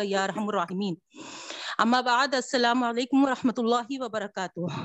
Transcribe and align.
یا 0.00 0.26
رحم 0.26 0.46
الرحمین 0.48 0.94
اما 1.78 2.00
بعد، 2.00 2.34
السلام 2.34 2.82
علیکم 2.84 3.24
ورحمۃ 3.24 3.58
اللہ 3.58 4.00
وبرکاتہ. 4.00 4.80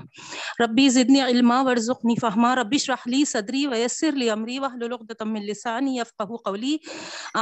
ربی 0.60 0.88
زدنی 0.90 1.22
علما 1.22 1.62
ورزقنی 1.62 2.16
فہما. 2.22 2.56
ربی 2.56 2.78
شرح 2.78 3.08
لی 3.10 3.24
صدری 3.26 3.66
ویسر 3.68 4.16
لی 4.16 4.30
امری 4.30 4.60
واحلل 4.60 4.94
عقدۃ 4.94 5.26
من 5.26 5.46
لسانی 5.46 5.98
یفقهوا 5.98 6.38
قولی. 6.46 6.76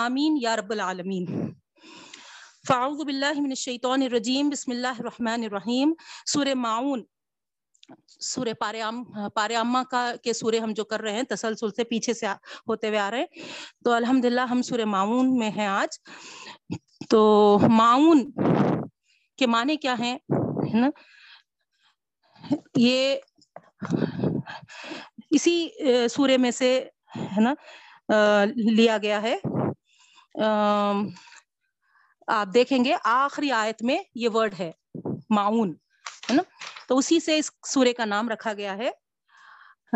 آمین 0.02 0.38
یا 0.42 0.56
رب 0.56 0.72
العالمین 0.72 1.26
فاعوذ 2.68 3.04
باللہ 3.06 3.40
من 3.40 3.50
الشیطان 3.50 4.02
الرجیم. 4.02 4.50
بسم 4.50 4.72
اللہ 4.72 5.00
الرحمن 5.00 5.44
الرحیم. 5.44 5.94
سورہ 6.34 6.54
معون. 6.58 7.04
سورہ 8.20 8.54
پاریام 8.60 9.04
پاریامہ 9.34 9.80
کا 9.92 10.14
کے 10.24 10.34
سورے 10.34 10.60
ہم 10.60 10.74
جو 10.74 10.84
کر 10.86 11.02
رہے 11.02 11.12
ہیں، 11.12 11.24
تسلسل 11.24 11.72
سے 11.72 11.84
پیچھے 11.84 12.14
سے 12.14 12.28
ہوتے 12.68 12.88
ہوئے 12.88 13.00
آ 13.00 13.12
رہے 13.12 13.18
ہیں۔ 13.18 13.26
تو 13.84 13.92
الحمدللہ 13.92 14.42
ہم 14.42 14.62
سورہ 14.62 14.86
معون 14.86 15.38
میں 15.38 15.50
ہیں 15.50 15.68
آج۔ 15.68 16.00
تو 17.10 17.60
معون 17.70 18.32
کے 19.38 19.48
معنی 19.48 19.76
کیا 19.78 19.96
ہیں؟ 20.00 20.18
نا؟ 20.74 20.90
یہ 22.76 23.16
اسی 25.30 25.70
سورے 26.08 26.38
میں 26.38 26.52
سے، 26.52 26.88
ہے 27.16 27.42
نا 27.42 27.54
لیا 28.56 28.98
گیا 28.98 29.22
ہے۔ 29.22 29.38
آپ 32.28 32.48
دیکھیں 32.54 32.86
گے، 32.86 32.96
آخری 33.04 33.52
آیت 33.52 33.84
میں 33.84 33.98
یہ 34.16 34.30
ورڈ 34.34 34.54
ہے 34.60 34.72
معاون 35.30 35.74
ہے 36.30 36.34
نا؟ 36.34 36.44
تو 36.88 36.98
اسی 36.98 37.20
سے 37.20 37.38
اس 37.38 37.52
سورے 37.68 37.94
کا 37.94 38.06
نام 38.06 38.30
رکھا 38.30 38.54
گیا 38.54 38.78
ہے 38.78 38.90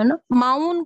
نا؟ 0.04 0.16
معاون 0.30 0.84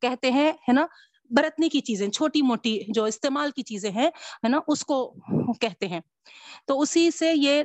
کہتے 0.00 0.30
ہیں، 0.30 0.52
ہے 0.52 0.72
نا؟ 0.72 0.86
برتنے 1.30 1.68
کی 1.68 1.80
چیزیں، 1.80 2.08
چھوٹی 2.08 2.42
موٹی 2.42 2.80
جو 2.88 3.04
استعمال 3.04 3.50
کی 3.50 3.62
چیزیں 3.62 3.90
ہیں، 3.90 4.06
ہے 4.06 4.48
نا؟ 4.48 4.58
اس 4.68 4.84
کو 4.84 5.14
کہتے 5.60 5.88
ہیں۔ 5.88 6.00
تو 6.66 6.80
اسی 6.80 7.10
سے 7.10 7.32
یہ 7.36 7.62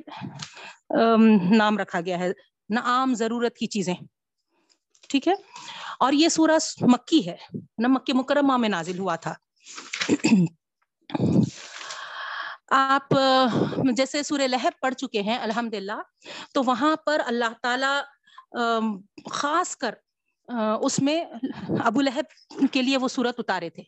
نام 1.56 1.78
رکھا 1.78 2.02
گیا 2.02 2.20
ہے۔ 2.20 2.32
نہ 2.70 2.80
عام 2.80 3.14
ضرورت 3.14 3.56
کی 3.56 3.68
چیزیں۔ 3.68 3.96
ٹھیک 5.10 5.28
ہے؟ 5.28 5.34
اور 6.00 6.14
یہ 6.14 6.30
سورہ 6.30 6.58
مکی 6.82 7.30
ہے۔ 7.30 7.36
نہ 7.78 7.88
مکہ 7.88 8.14
مکرمہ 8.14 8.58
میں 8.58 8.70
نازل 8.70 9.00
ہوا 9.00 9.16
تھا۔ 9.16 9.34
آپ 12.72 13.14
جیسے 13.98 14.24
سورہ 14.24 14.42
لہب 14.42 14.80
پڑھ 14.82 14.94
چکے 14.94 15.22
ہیں 15.22 15.38
الحمد 15.38 15.74
للہ 15.74 16.02
تو 16.54 16.64
وہاں 16.64 16.96
پر 17.06 17.22
اللہ 17.26 17.54
تعالی 17.62 18.60
خاص 19.32 19.76
کر 19.78 19.96
اس 20.82 21.00
میں 21.00 21.24
ابو 21.84 22.02
لہب 22.02 22.64
کے 22.72 22.82
لیے 22.82 22.98
وہ 22.98 23.08
صورت 23.08 23.40
اتارے 23.40 23.70
تھے۔ 23.70 23.84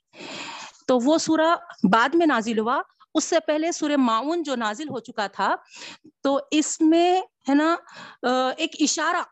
تو 0.87 0.97
وہ 1.03 1.17
سورہ 1.17 1.55
بعد 1.91 2.15
میں 2.15 2.25
نازل 2.25 2.59
ہوا۔ 2.59 2.81
اس 3.15 3.23
سے 3.23 3.39
پہلے 3.47 3.71
سورہ 3.71 3.97
معاون 3.97 4.43
جو 4.43 4.55
نازل 4.55 4.89
ہو 4.89 4.99
چکا 4.99 5.27
تھا، 5.27 5.55
تو 6.21 6.39
اس 6.51 6.81
میں 6.81 7.21
ہے 7.49 7.53
نا 7.53 7.75
ایک 8.57 8.75
اشارہ 8.79 9.23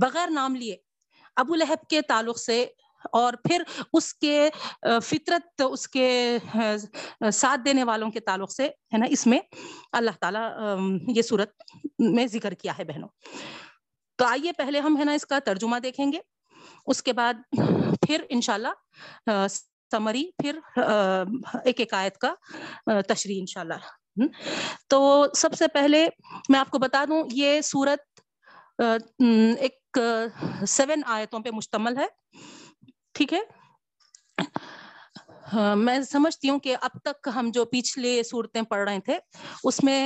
بغیر 0.00 0.30
نام 0.30 0.56
لیے 0.56 0.76
ابو 1.36 1.54
لہب 1.54 1.88
کے 1.90 2.00
تعلق 2.02 2.38
سے 2.38 2.66
اور 3.12 3.32
پھر 3.44 3.62
اس 3.92 4.14
کے 4.14 4.48
فطرت، 5.04 5.62
اس 5.70 5.88
کے 5.88 6.38
ساتھ 7.32 7.60
دینے 7.64 7.84
والوں 7.84 8.10
کے 8.10 8.20
تعلق 8.20 8.52
سے، 8.52 8.66
ہے 8.66 8.98
نا، 8.98 9.06
اس 9.10 9.26
میں 9.26 9.38
اللہ 9.92 10.10
تعالیٰ 10.20 10.50
یہ 11.08 11.22
صورت 11.22 11.50
میں 11.98 12.26
ذکر 12.26 12.54
کیا 12.54 12.78
ہے 12.78 12.84
بہنوں۔ 12.84 13.08
تو 14.18 14.24
آئیے 14.24 14.52
پہلے 14.52 14.80
ہم، 14.80 14.98
ہے 14.98 15.04
نا، 15.04 15.12
اس 15.12 15.26
کا 15.26 15.38
ترجمہ 15.38 15.78
دیکھیں 15.78 16.12
گے۔ 16.12 16.18
اس 16.86 17.02
کے 17.02 17.12
بعد 17.12 17.34
پھر 18.06 18.24
انشاءاللہ 18.28 18.72
سمری 19.90 20.30
پھر 20.38 20.58
ایک 21.64 21.80
ایک 21.80 21.94
آیت 21.94 22.18
کا 22.18 22.34
تشریح 23.08 23.40
انشاءاللہ۔ 23.40 24.26
تو 24.88 25.26
سب 25.36 25.54
سے 25.54 25.68
پہلے 25.68 26.08
میں 26.48 26.60
آپ 26.60 26.70
کو 26.70 26.78
بتا 26.78 27.04
دوں، 27.08 27.22
یہ 27.32 27.60
صورت 27.60 28.20
ایک 28.78 29.98
سیون 30.66 31.00
آیتوں 31.06 31.40
پہ 31.40 31.50
مشتمل 31.50 31.96
ہے۔ 31.98 32.06
ٹھیک 33.14 33.32
ہے؟ 33.32 33.38
ہاں، 35.52 35.74
میں 35.76 36.00
سمجھتی 36.02 36.50
ہوں 36.50 36.58
کہ 36.58 36.76
اب 36.80 36.98
تک 37.04 37.28
ہم 37.36 37.50
جو 37.54 37.64
پچھلے 37.64 38.22
صورتیں 38.22 38.62
پڑھ 38.62 38.88
رہے 38.88 39.00
تھے، 39.00 39.18
اس 39.64 39.82
میں 39.84 40.00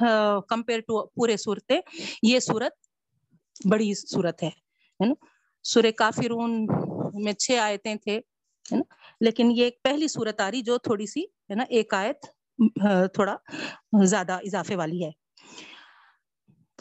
ہاں، 0.00 0.40
کمپیئر 0.48 0.80
ٹو 0.80 1.06
پورے 1.06 1.36
صورتیں، 1.36 1.80
یہ 2.22 2.40
صورت 2.40 2.72
بڑی 3.68 3.94
صورت 3.94 4.42
ہے 4.42 4.50
نا؟ 5.00 5.14
سورہ 5.64 5.90
کافرون 5.96 6.66
میں 7.14 7.32
چھ 7.32 7.58
آیتیں 7.60 7.94
تھے 7.94 8.20
لیکن 9.20 9.50
یہ 9.54 9.64
ایک 9.64 9.82
پہلی 9.82 10.08
صورت 10.08 10.40
آ 10.40 10.50
رہی 10.50 10.60
جو 10.62 10.78
تھوڑی 10.78 11.06
سی، 11.06 11.22
ہے 11.50 11.54
نا، 11.54 11.64
ایک 11.68 11.94
آیت 11.94 12.26
ہاں، 12.84 13.06
تھوڑا 13.06 13.36
زیادہ 14.04 14.38
اضافے 14.44 14.76
والی 14.76 15.04
ہے۔ 15.04 15.10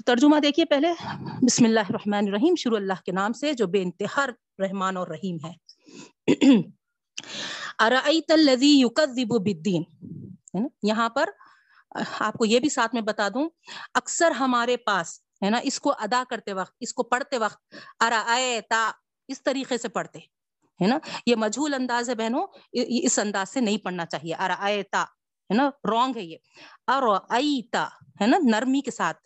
ترجمہ 0.07 0.40
دیکھیے 0.40 0.66
پہلے۔ 0.66 0.88
بسم 1.41 1.66
اللہ 1.66 1.79
الرحمن 1.79 2.28
الرحیم، 2.28 2.56
شروع 2.56 2.78
اللہ 2.78 2.94
کے 3.06 3.12
نام 3.12 3.34
سے، 3.34 3.53
جو 3.53 3.68
بے 3.68 3.81
انتہا 3.81 4.25
رحمان 4.59 4.97
اور 4.97 5.07
رحیم 5.07 5.38
ہے۔ 5.45 5.53
ارائیت 7.79 8.31
الذی 8.31 8.81
یکذب 8.81 9.29
بالدین۔ 9.29 9.84
یہاں 10.84 11.09
پر 11.09 11.29
آپ 12.19 12.34
کو 12.34 12.46
یہ 12.46 12.59
بھی 12.59 12.69
ساتھ 12.69 12.96
میں 12.96 13.01
بتا 13.01 13.28
دوں۔ 13.29 13.50
اکثر 13.94 14.31
ہمارے 14.31 14.78
پاس، 14.78 15.19
ہے 15.46 15.50
نا، 15.50 15.57
اس 15.63 15.79
کو 15.79 15.94
ادا 16.00 16.23
کرتے 16.29 16.53
وقت، 16.53 16.75
اس 16.79 16.94
کو 16.94 17.03
پڑھتے 17.03 17.38
وقت 17.38 17.75
ارائیتا 18.00 18.91
اس 19.28 19.44
طریقے 19.44 19.78
سے 19.78 19.90
پڑھتے۔ 19.90 20.19
ہے 20.81 20.88
نا؟ 20.88 20.97
یہ 21.25 21.35
مجھول 21.35 21.73
انداز 21.73 22.09
ہے 22.09 22.16
بہنوں، 22.16 22.47
اس 23.03 23.19
انداز 23.19 23.50
سے 23.50 23.59
نہیں 23.59 23.78
پڑھنا 23.78 24.06
چاہیے۔ 24.06 24.35
ارائیتا 24.35 25.06
ہے 25.50 25.56
نا 25.56 25.69
رونگ 25.91 26.18
ہے 26.18 26.24
یہ 26.24 26.38
ارائیتا 26.96 27.88
ہے 28.22 28.28
نا 28.28 28.38
نرمی 28.44 28.81
کے 28.81 28.91
ساتھ 28.91 29.18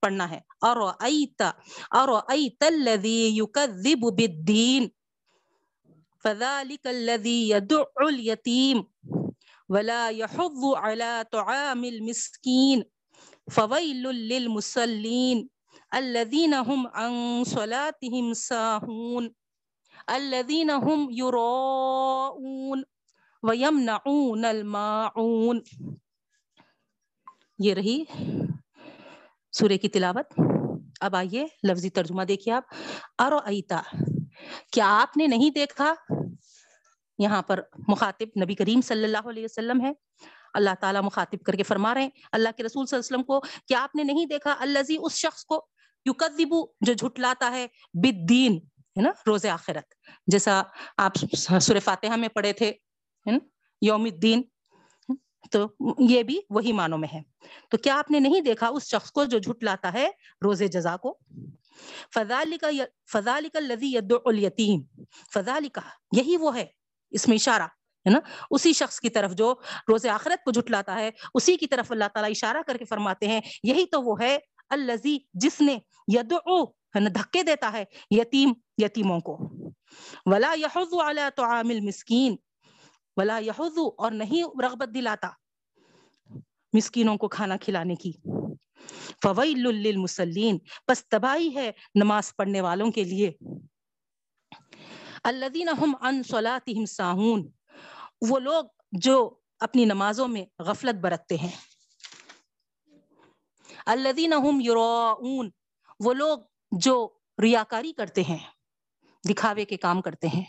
پڑھنا 0.00 0.30
ہے 0.30 0.40
ارائیتا 0.68 1.50
ارائیت 2.02 2.64
الذی 2.68 3.18
یکذب 3.38 4.06
بالدین 4.16 4.88
فذلك 6.26 6.86
الذي 6.86 7.48
يدع 7.48 7.84
اليتيم 8.02 8.78
ولا 9.68 10.08
يحض 10.08 10.64
على 10.76 11.24
طعام 11.32 11.84
المسكين 11.84 12.84
فويل 13.50 14.02
للمصلين 14.02 15.48
الذين 15.94 16.54
هم 16.54 16.86
عن 16.86 17.44
صلاتهم 17.44 18.34
ساهون 18.34 19.34
الذين 20.10 20.70
هم 20.70 21.08
يراءون 21.10 22.84
ويمنعون 23.48 24.44
الماعون۔ 24.44 25.60
یہ 27.58 27.74
رہی 27.74 28.04
سورہ 29.52 29.76
کی 29.76 29.88
تلاوت۔ 29.88 30.40
اب 31.00 31.16
آئیے 31.16 31.46
لفظی 31.68 31.90
ترجمہ 31.90 32.22
دیکھیے 32.22 32.54
آپ۔ 32.54 32.62
ارو 33.18 33.36
ایتا 33.36 33.82
کیا 34.72 35.02
آپ 35.02 35.16
نے 35.16 35.26
نہیں 35.26 35.50
دیکھا؟ 35.50 35.94
یہاں 37.18 37.42
پر 37.42 37.60
مخاطب 37.88 38.42
نبی 38.42 38.54
کریم 38.54 38.80
صلی 38.80 39.04
اللہ 39.04 39.28
علیہ 39.28 39.44
وسلم 39.44 39.80
ہے 39.80 39.92
اللہ 40.54 40.70
تعالیٰ 40.80 41.02
مخاطب 41.02 41.44
کر 41.44 41.52
کے 41.52 41.62
فرما 41.62 41.94
رہے 41.94 42.02
ہیں۔ 42.02 42.10
اللہ 42.32 42.48
کے 42.56 42.62
رسول 42.62 42.86
صلی 42.86 42.96
اللہ 42.96 43.16
علیہ 43.16 43.16
وسلم 43.16 43.22
کو، 43.22 43.40
کیا 43.68 43.82
آپ 43.82 43.94
نے 43.94 44.02
نہیں 44.02 44.26
دیکھا؟ 44.26 44.54
اللہ 44.58 44.78
اس 44.98 45.12
شخص 45.12 45.44
کو۔ 45.44 45.66
یقدبو 46.04 46.66
جو 46.80 46.92
جھٹلاتا 46.92 47.50
ہے۔ 47.50 47.66
بالدین، 47.94 48.52
ہے 48.96 49.00
نا؟ 49.00 49.10
روز 49.26 49.46
آخرت۔ 49.46 49.94
جیسا 50.26 50.62
آپ 50.96 51.12
سورہ 51.60 51.78
فاتحہ 51.84 52.16
میں 52.16 52.28
پڑھے 52.28 52.52
تھے۔ 52.52 52.72
یوم 53.82 54.04
الدین 54.04 54.42
تو 55.50 55.66
یہ 55.98 56.22
بھی 56.22 56.40
وہی 56.50 56.72
معنوں 56.72 56.98
میں 56.98 57.08
ہے۔ 57.14 57.22
تو 57.70 57.76
کیا 57.76 57.98
آپ 57.98 58.10
نے 58.10 58.18
نہیں 58.18 58.40
دیکھا 58.40 58.68
اس 58.68 58.82
شخص 58.82 59.10
کو 59.10 59.24
جو 59.24 59.38
جھٹلاتا 59.38 59.92
ہے 59.92 60.10
روز 60.44 60.62
جزا 60.62 60.96
کو؟ 60.96 61.18
فضالک 62.14 62.64
فضالک 63.12 63.56
الذی 63.56 63.94
یدعو 63.94 64.18
الیتیم۔ 64.24 64.82
یہی 66.12 66.36
وہ 66.36 66.56
ہے، 66.56 66.66
اس 67.10 67.28
میں 67.28 67.36
اشارہ، 67.36 67.62
ہے 67.62 68.10
نا؟ 68.10 68.18
اسی 68.50 68.72
شخص 68.72 69.00
کی 69.00 69.08
طرف 69.08 69.32
جو 69.32 69.54
روز 69.88 70.06
آخرت 70.06 70.44
کو 70.44 70.50
جھٹلاتا 70.50 70.94
ہے، 70.94 71.10
اسی 71.34 71.56
کی 71.56 71.66
طرف 71.66 71.92
اللہ 71.92 72.04
تعالیٰ 72.14 72.30
اشارہ 72.30 72.56
کر 72.66 72.76
کے 72.76 72.84
فرماتے 72.84 73.26
ہیں، 73.26 73.40
یہی 73.62 73.86
تو 73.86 74.02
وہ 74.02 74.20
ہے 74.20 74.38
الذی 74.70 75.18
جس 75.34 75.60
نے 75.60 75.78
یدعو، 76.14 76.64
ہے 76.64 77.00
نا، 77.00 77.10
دھکے 77.14 77.42
دیتا 77.42 77.72
ہے 77.72 77.84
یتیم، 78.10 78.52
یتیموں 78.78 79.20
کو۔ 79.20 79.38
ولا 80.26 80.54
یحض 80.58 80.94
علی 81.04 81.22
طعام 81.36 81.68
المسکین۔ 81.68 82.36
ولا 83.16 83.38
یحض 83.38 83.78
اور 83.98 84.10
نہیں 84.10 84.62
رغبت 84.62 84.94
دلاتا 84.94 85.28
مسکینوں 86.72 87.16
کو 87.16 87.28
کھانا 87.28 87.56
کھلانے 87.56 87.94
کی۔ 87.94 88.12
فویل 89.22 89.58
للمسلین 89.58 90.58
پس 90.86 91.08
تباہی 91.08 91.54
ہے 91.54 91.72
نماز 91.94 92.36
پڑھنے 92.36 92.60
والوں 92.60 92.90
کے 92.90 93.04
لیے۔ 93.04 93.32
الذین 95.24 95.68
هم 95.68 95.94
عن 96.00 96.22
صلاتهم 96.22 96.84
ساہون 96.84 97.50
وہ 98.28 98.38
لوگ 98.38 98.64
جو 98.92 99.34
اپنی 99.60 99.84
نمازوں 99.84 100.28
میں 100.28 100.44
غفلت 100.58 100.94
برتتے 100.94 101.36
ہیں۔ 101.36 101.56
الذین 103.86 104.32
هم 104.32 104.60
یراؤون 104.60 105.50
وہ 106.00 106.12
لوگ 106.12 106.38
جو 106.70 107.08
ریاکاری 107.42 107.92
کرتے 107.92 108.22
ہیں۔ 108.22 108.55
دکھاوے 109.28 109.64
کے 109.64 109.76
کام 109.76 110.00
کرتے 110.00 110.28
ہیں۔ 110.28 110.44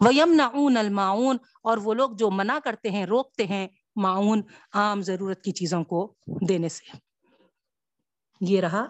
وَيَمْنَعُونَ 0.00 0.78
الْمَعُونَ، 0.78 1.36
اور 1.62 1.78
وہ 1.78 1.94
لوگ 1.94 2.10
جو 2.10 2.30
منع 2.30 2.58
کرتے 2.64 2.90
ہیں، 2.90 3.06
روکتے 3.06 3.46
ہیں 3.46 3.68
معاون 3.96 4.42
عام 4.72 5.02
ضرورت 5.02 5.42
کی 5.42 5.52
چیزوں 5.52 5.84
کو 5.84 6.14
دینے 6.48 6.68
سے۔ 6.68 6.96
یہ 8.40 8.60
رہا 8.60 8.86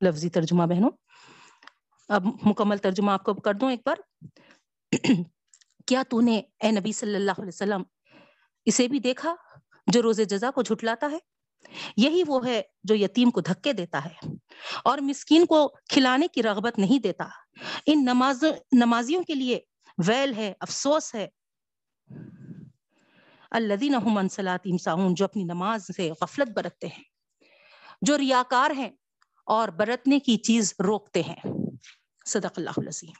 لفظی 0.00 0.30
ترجمہ 0.30 0.62
بہنوں۔ 0.62 0.90
اب 2.08 2.26
مکمل 2.44 2.78
ترجمہ 2.78 3.10
آپ 3.10 3.24
کو 3.24 3.34
کر 3.34 3.54
دوں 3.54 3.70
ایک 3.70 3.80
بار۔ 3.86 3.96
کیا 5.86 6.02
تو 6.08 6.20
نے 6.20 6.42
اے 6.62 6.70
نبی 6.70 6.92
صلی 6.92 7.14
اللہ 7.14 7.32
علیہ 7.38 7.48
وسلم 7.48 7.82
اسے 8.66 8.88
بھی 8.88 8.98
دیکھا 8.98 9.34
جو 9.86 10.02
روز 10.02 10.20
جزا 10.28 10.50
کو 10.50 10.62
جھٹلاتا 10.62 11.10
ہے؟ 11.10 11.18
یہی 11.96 12.22
وہ 12.26 12.46
ہے 12.46 12.62
جو 12.84 12.94
یتیم 12.94 13.30
کو 13.30 13.40
دھکے 13.40 13.72
دیتا 13.72 14.04
ہے 14.04 14.28
اور 14.84 14.98
مسکین 14.98 15.46
کو 15.46 15.76
کھلانے 15.88 16.28
کی 16.28 16.42
رغبت 16.42 16.78
نہیں 16.78 16.98
دیتا۔ 16.98 17.28
ان 17.86 18.04
نماز، 18.04 18.44
نمازیوں 18.72 19.22
کے 19.22 19.34
لیے 19.34 19.60
ویل 20.06 20.34
ہے، 20.34 20.52
افسوس 20.60 21.14
ہے۔ 21.14 21.28
الذین 23.50 23.94
هم 23.94 25.14
جو 25.14 25.24
اپنی 25.24 25.44
نماز 25.44 25.86
سے 25.96 26.10
غفلت 26.20 26.48
برتتے 26.48 26.86
ہیں، 26.86 27.04
جو 28.02 28.18
ریاکار 28.18 28.70
ہیں 28.70 28.90
اور 29.46 29.68
برتنے 29.68 30.20
کی 30.20 30.36
چیز 30.36 30.74
روکتے 30.86 31.22
ہیں۔ 31.22 31.42
صدق 32.26 32.52
اللہ 32.56 32.70
العظیم۔ 32.76 33.12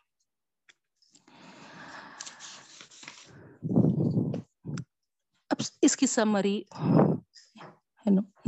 اب 5.51 5.57
اس 5.83 5.97
کی 5.97 6.07
سمری 6.07 6.63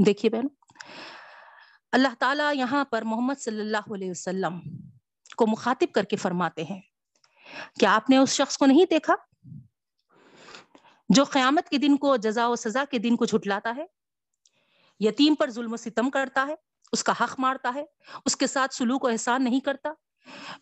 دیکھیے 0.06 0.30
بہن۔ 0.30 0.46
اللہ 1.92 2.08
تعالیٰ 2.18 2.56
یہاں 2.56 2.84
پر 2.84 3.02
محمد 3.02 3.40
صلی 3.40 3.60
اللہ 3.60 3.92
علیہ 3.94 4.10
وسلم 4.10 4.58
کو 5.36 5.46
مخاطب 5.46 5.94
کر 5.94 6.04
کے 6.04 6.16
فرماتے 6.16 6.64
ہیں۔ 6.64 6.80
کیا 7.80 7.94
آپ 7.94 8.10
نے 8.10 8.16
اس 8.16 8.32
شخص 8.32 8.58
کو 8.58 8.66
نہیں 8.66 8.84
دیکھا؟ 8.90 9.14
جو 11.08 11.24
قیامت 11.24 11.68
کے 11.68 11.78
دن 11.78 11.96
کو 11.96 12.16
جزا 12.16 12.46
و 12.46 12.56
سزا 12.56 12.84
کے 12.90 12.98
دن 12.98 13.16
کو 13.16 13.24
جھٹلاتا 13.24 13.74
ہے، 13.76 13.86
یتیم 15.00 15.34
پر 15.34 15.50
ظلم 15.50 15.72
و 15.72 15.76
ستم 15.76 16.10
کرتا 16.10 16.46
ہے، 16.48 16.54
اس 16.92 17.04
کا 17.04 17.12
حق 17.20 17.34
مارتا 17.38 17.72
ہے، 17.74 17.84
اس 18.24 18.36
کے 18.36 18.46
ساتھ 18.46 18.74
سلوک 18.74 19.04
و 19.04 19.08
احسان 19.08 19.44
نہیں 19.44 19.60
کرتا۔ 19.60 19.92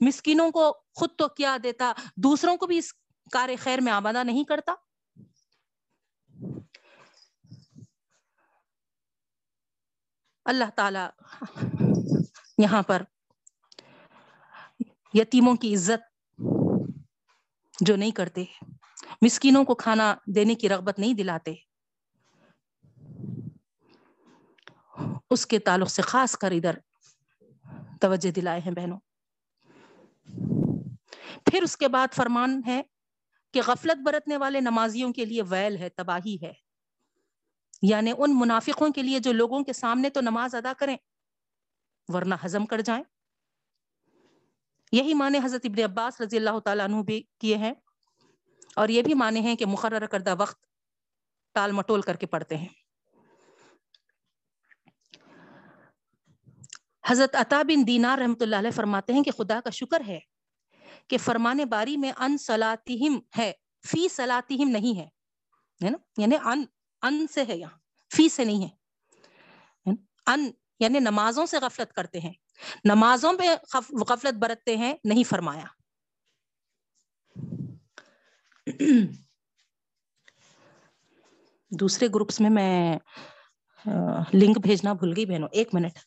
مسکینوں 0.01 0.51
کو 0.51 0.73
خود 0.95 1.11
تو 1.17 1.29
کیا 1.29 1.57
دیتا، 1.63 1.93
دوسروں 2.17 2.57
کو 2.57 2.67
بھی 2.67 2.79
اس 2.79 2.93
کار 3.33 3.49
خیر 3.61 3.81
میں 3.81 3.93
آبادہ 3.93 4.25
نہیں 4.25 4.45
کرتا۔ 4.45 4.75
اللہ 10.49 10.71
تعالی 10.77 11.05
یہاں 12.59 12.83
پر 12.83 13.03
یتیموں 15.15 15.55
کی 15.57 15.75
عزت 15.75 16.41
جو 17.81 17.97
نہیں 17.97 18.11
کرتے، 18.11 18.45
مسکینوں 19.23 19.65
کو 19.65 19.75
کھانا 19.75 20.15
دینے 20.27 20.55
کی 20.55 20.69
رغبت 20.69 20.99
نہیں 20.99 21.15
دلاتے، 21.15 21.55
اس 25.31 25.47
کے 25.47 25.59
تعلق 25.59 25.91
سے 25.91 26.03
خاص 26.03 26.37
کر 26.37 26.51
ادھر 26.51 26.79
توجہ 28.01 28.31
دلائے 28.31 28.61
ہیں 28.61 28.73
بہنوں۔ 28.73 28.99
پھر 31.45 31.63
اس 31.63 31.77
کے 31.77 31.89
بعد 31.89 32.15
فرمان 32.15 32.61
ہے 32.67 32.83
کہ 33.55 33.61
غفلت 33.67 34.03
برتنے 34.07 34.37
والے 34.37 34.61
نمازیوں 34.61 35.13
کے 35.13 35.25
لیے 35.25 35.43
ویل 35.43 35.77
ہے، 35.77 35.89
تباہی 35.89 36.37
ہے۔ 36.43 36.68
یعنی 37.83 38.13
ان 38.19 38.39
منافقوں 38.39 38.91
کے 38.91 39.03
لیے 39.03 39.19
جو 39.19 39.33
لوگوں 39.33 39.65
کے 39.65 39.73
سامنے 39.73 40.11
تو 40.11 40.21
نماز 40.21 40.55
ادا 40.55 40.73
کریں، 40.79 40.97
ورنہ 42.09 42.35
ہضم 42.45 42.67
کر 42.67 42.81
جائیں۔ 42.81 43.05
یہی 44.93 45.15
معنی 45.15 45.39
حضرت 45.45 45.61
ابن 45.65 45.83
عباس 45.83 46.21
رضی 46.21 46.37
اللہ 46.37 46.59
تعالیٰ 46.59 46.85
عنہ 46.85 47.03
بھی 47.03 47.23
کیے 47.39 47.57
ہیں 47.57 47.73
اور 48.77 48.89
یہ 48.89 49.03
بھی 49.03 49.15
مانے 49.15 49.41
ہیں 49.41 49.57
کہ 49.57 49.67
مقرر 49.67 50.07
کردہ 50.07 50.35
وقت 50.39 50.67
ٹال 51.53 51.73
مٹول 51.73 52.01
کر 52.01 52.17
کے 52.17 52.27
پڑھتے 52.27 52.57
ہیں۔ 52.57 52.69
حضرت 57.07 57.35
عطا 57.35 57.63
بن 57.63 57.87
دینار 57.87 58.19
رحمۃ 58.19 58.41
اللہ 58.41 58.57
علیہ 58.57 58.71
فرماتے 58.71 59.13
ہیں 59.13 59.23
کہ 59.23 59.31
خدا 59.31 59.61
کا 59.61 59.71
شکر 59.71 60.03
ہے 60.07 60.21
کہ 61.09 61.19
فرمان 61.19 61.59
باری 61.71 61.97
میں 61.97 62.13
ان 62.17 62.39
سلاتہم 62.39 63.19
ہے، 63.39 63.53
فی 63.87 64.09
سلاتہم 64.09 64.69
نہیں 64.69 65.01
ہے 65.01 65.91
نا؟ 65.91 65.99
یعنی 66.17 66.37
ان 66.45 66.65
ان 67.03 67.27
سے 67.35 67.45
ہے 67.49 67.57
یہاں، 67.57 67.79
فی 68.17 68.29
سے 68.29 68.45
نہیں 68.45 68.63
ہے۔ 68.65 68.69
ان 70.27 70.51
یعنی 70.81 70.99
نمازوں 70.99 71.47
سے 71.47 71.59
غفلت 71.59 71.93
کرتے 71.93 72.21
ہیں۔ 72.21 72.33
نمازوں 72.85 73.33
پہ 73.33 73.77
غفلت 74.11 74.35
برتتے 74.35 74.77
ہیں، 74.77 74.95
نہیں 75.05 75.25
فرمایا۔ 75.25 75.65
دوسرے 81.71 82.09
گروپس 82.15 82.41
میں 82.41 82.51
میں 82.51 82.99
لنک 84.35 84.59
بھیجنا 84.59 84.93
بھول 84.93 85.13
گئی 85.17 85.27
بہنوں، 85.27 85.49
ایک 85.53 85.75
منٹ۔ 85.75 85.99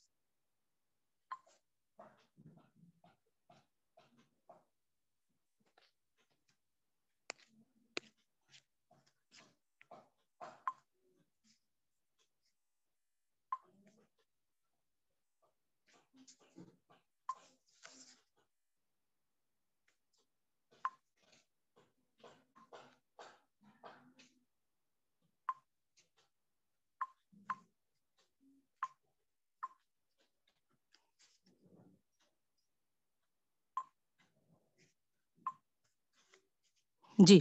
جی۔ 37.27 37.39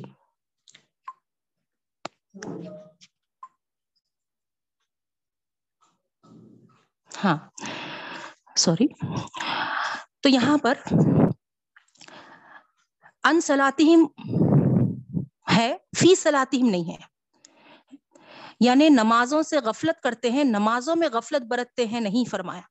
ہاں 7.24 7.36
سوری۔ 8.56 8.86
تو 10.20 10.28
یہاں 10.28 10.58
پر 10.58 10.74
ان 13.24 13.40
سلاتہم 13.40 14.06
ہے، 15.56 15.76
فی 15.96 16.14
سلاتہم 16.14 16.66
نہیں 16.66 16.90
ہے۔ 16.90 16.96
یعنی 18.60 18.88
نمازوں 18.88 19.42
سے 19.42 19.58
غفلت 19.58 20.02
کرتے 20.02 20.30
ہیں، 20.30 20.44
نمازوں 20.44 20.96
میں 20.96 21.08
غفلت 21.12 21.42
برتتے 21.42 21.86
ہیں، 21.86 22.00
نہیں 22.00 22.30
فرمایا۔ 22.30 22.62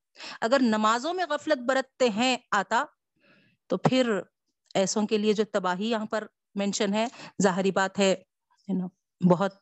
اگر 0.41 0.57
نمازوں 0.61 1.13
میں 1.13 1.25
غفلت 1.29 1.57
برتتے 1.57 2.09
ہیں 2.09 2.37
آتا، 2.51 2.85
تو 3.67 3.77
پھر 3.77 4.19
ایسوں 4.73 5.07
کے 5.07 5.17
لیے 5.17 5.33
جو 5.33 5.43
تباہی 5.53 5.89
یہاں 5.89 6.05
پر 6.05 6.27
مینشن 6.55 6.93
ہے، 6.93 7.05
ظاہری 7.43 7.71
بات 7.71 7.99
ہے 7.99 8.13
بہت 9.21 9.53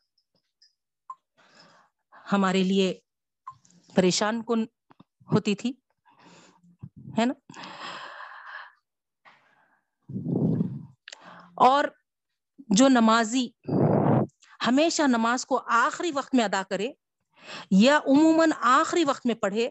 ہمارے 2.32 2.62
لیے 2.64 2.92
پریشان 3.94 4.42
کن 4.46 4.64
ہوتی 5.32 5.54
تھی، 5.54 5.72
ہے 7.18 7.24
نا؟ 7.26 7.34
اور 11.66 11.84
جو 12.70 12.88
نمازی، 12.88 13.46
ہمیشہ 14.66 15.02
نماز 15.08 15.44
کو 15.46 15.60
آخری 15.76 16.10
وقت 16.14 16.34
میں 16.34 16.44
ادا 16.44 16.62
کرے، 16.70 16.90
یا 17.70 17.98
عموماً 18.06 18.50
آخری 18.70 19.04
وقت 19.04 19.26
میں 19.26 19.34
پڑھے، 19.34 19.68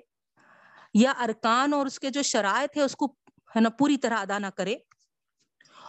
یا 0.94 1.12
ارکان 1.22 1.74
اور 1.74 1.86
اس 1.86 2.00
کے 2.00 2.10
جو 2.10 2.22
شرائط 2.24 2.78
ہے 2.78 2.82
اس 2.82 2.96
کو 2.96 3.06
ہے 3.52 3.60
نا 3.62 3.70
پوری 3.80 3.98
طرح 3.98 4.20
ادا 4.20 4.38
نہ 4.40 4.48
کرے، 4.58 4.76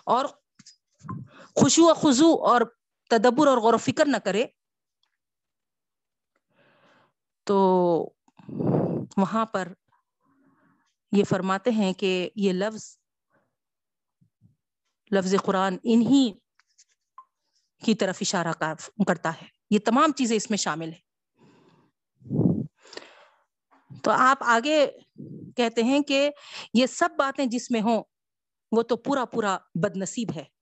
اور 0.07 0.25
خوشو 1.55 1.83
و 1.83 1.95
خزو 1.95 2.33
اور 2.33 2.61
تدبر 3.11 3.47
اور 3.47 3.59
غور 3.59 3.75
و 3.75 3.77
فکر 3.77 4.07
نہ 4.07 4.17
کرے، 4.17 4.45
تو 7.45 7.57
وہاں 9.17 9.47
پر 9.47 9.73
یہ 11.13 11.25
فرماتے 11.25 11.71
ہیں 11.71 11.93
کہ 11.93 12.31
یہ 12.37 12.53
لفظ 12.53 12.99
لفظ 15.11 15.35
قرآن 15.45 15.77
انہی 15.83 16.33
کی 17.85 17.95
طرف 17.95 18.19
اشارہ 18.21 18.53
کرتا 19.07 19.31
ہے۔ 19.31 19.47
یہ 19.71 19.79
تمام 19.85 20.13
چیزیں 20.13 20.37
اس 20.37 20.51
میں 20.51 20.59
شامل 20.59 20.89
ہیں۔ 20.89 21.09
تو 24.03 24.11
آپ 24.11 24.39
آگے 24.41 24.87
کہتے 25.57 25.83
ہیں 25.83 26.01
کہ 26.01 26.31
یہ 26.75 26.87
سب 26.87 27.09
باتیں 27.19 27.47
جس 27.47 27.71
میں 27.71 27.81
ہوں، 27.81 28.03
وہ 28.73 28.83
تو 28.83 28.97
پورا 28.97 29.25
پورا 29.25 29.59
بد 29.75 29.97
نصیب 29.97 30.29
ہے۔ 30.37 30.58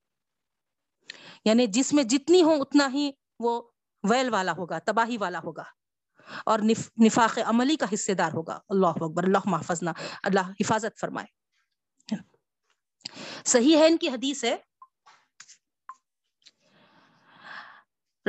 یعنی 1.47 1.67
جس 1.67 1.93
میں 1.93 2.05
جتنی 2.05 2.43
ہو 2.43 2.63
اتنا 2.63 2.89
ہی 2.93 3.11
وہ 3.39 3.63
ویل 4.11 4.29
والا 4.29 4.53
ہوگا، 4.53 4.79
تباہی 4.79 5.17
والا 5.17 5.39
ہوگا۔ 5.39 5.63
اور 6.47 6.59
نفاق 7.07 7.39
عملی 7.45 7.77
کا 7.77 7.87
حصے 7.95 8.15
دار 8.15 8.33
ہوگا۔ 8.33 8.59
اللہ 8.69 8.87
اکبر، 8.87 9.23
اللہ 9.23 9.39
محفظ 9.45 9.83
اللہ 10.23 10.41
حفاظت 10.41 11.01
فرمائے۔ 11.01 11.27
صحیح 13.45 13.77
ہے، 13.77 13.87
ان 13.87 13.99
کی 13.99 14.09
حدیث 14.09 14.45
ہے۔ 14.45 14.57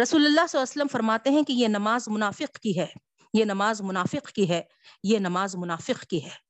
رسول 0.02 0.26
اللہ 0.26 0.36
صلی 0.36 0.36
اللہ 0.36 0.42
علیہ 0.42 0.62
وسلم 0.62 0.88
فرماتے 0.92 1.30
ہیں 1.30 1.44
کہ 1.44 1.54
یہ 1.54 1.68
نماز 1.68 2.08
منافق 2.08 2.60
کی 2.60 2.80
ہے۔ 2.80 2.88
یہ 3.34 3.46
نماز 3.46 3.82
منافق 3.82 4.28
کی 4.28 4.50
ہے۔ 4.50 4.62
یہ 5.04 5.20
نماز 5.20 5.56
منافق 5.56 6.02
کی 6.02 6.26
ہے۔ 6.26 6.48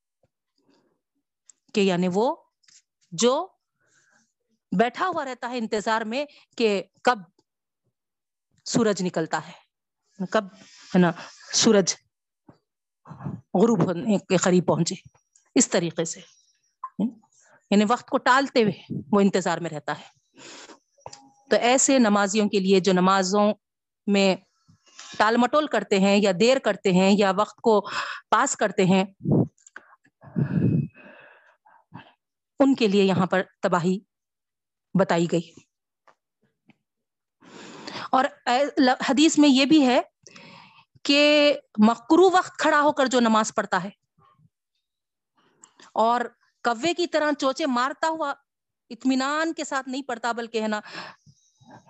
کہ 1.74 1.80
یعنی 1.80 2.08
وہ 2.14 2.36
جو 3.10 3.48
بیٹھا 4.72 5.08
ہوا 5.08 5.24
رہتا 5.24 5.50
ہے 5.50 5.58
انتظار 5.58 6.00
میں 6.00 6.24
کہ 6.56 6.82
کب 7.04 7.18
سورج 8.64 9.02
نکلتا 9.02 9.40
ہے، 9.48 9.52
کب 10.30 10.44
ہے 10.94 10.98
نا 10.98 11.10
سورج 11.54 11.94
غروب 13.62 13.84
ہونے 13.84 14.18
کے 14.18 14.36
قریب 14.36 14.66
پہنچے، 14.66 14.94
اس 15.54 15.68
طریقے 15.68 16.04
سے۔ 16.04 16.20
یعنی 17.70 17.84
وقت 17.88 18.10
کو 18.10 18.18
ٹالتے 18.18 18.62
ہوئے 18.62 19.00
وہ 19.12 19.20
انتظار 19.20 19.58
میں 19.58 19.70
رہتا 19.70 19.98
ہے۔ 19.98 20.04
تو 21.50 21.56
ایسے 21.56 21.98
نمازیوں 21.98 22.48
کے 22.48 22.60
لیے 22.60 22.80
جو 22.80 22.92
نمازوں 22.92 23.54
میں 24.06 24.36
ٹال 25.18 25.36
مٹول 25.36 25.66
کرتے 25.66 25.98
ہیں 25.98 26.16
یا 26.22 26.32
دیر 26.40 26.58
کرتے 26.58 26.92
ہیں 26.92 27.14
یا 27.18 27.32
وقت 27.36 27.56
کو 27.56 27.80
پاس 28.30 28.56
کرتے 28.56 28.84
ہیں، 28.84 29.04
ان 32.60 32.74
کے 32.74 32.88
لیے 32.88 33.04
یہاں 33.04 33.26
پر 33.26 33.42
تباہی 33.62 33.98
بتائی 34.94 35.26
گئی۔ 35.32 35.50
اور 38.10 38.24
حدیث 39.10 39.38
میں 39.38 39.48
یہ 39.48 39.64
بھی 39.64 39.86
ہے 39.86 40.00
کہ 41.02 41.20
مکرو 41.78 42.30
وقت 42.30 42.58
کھڑا 42.58 42.80
ہو 42.80 42.92
کر 42.92 43.06
جو 43.06 43.20
نماز 43.20 43.54
پڑھتا 43.54 43.84
ہے 43.84 43.90
اور 45.94 46.20
کوے 46.64 46.94
کی 46.94 47.06
طرح 47.06 47.30
چوچے 47.38 47.66
مارتا 47.66 48.08
ہوا 48.08 48.34
اطمینان 48.90 49.52
کے 49.52 49.64
ساتھ 49.64 49.88
نہیں 49.88 50.02
پڑتا 50.02 50.32
بلکہ 50.32 50.62
ہے 50.62 50.68
نا 50.68 50.80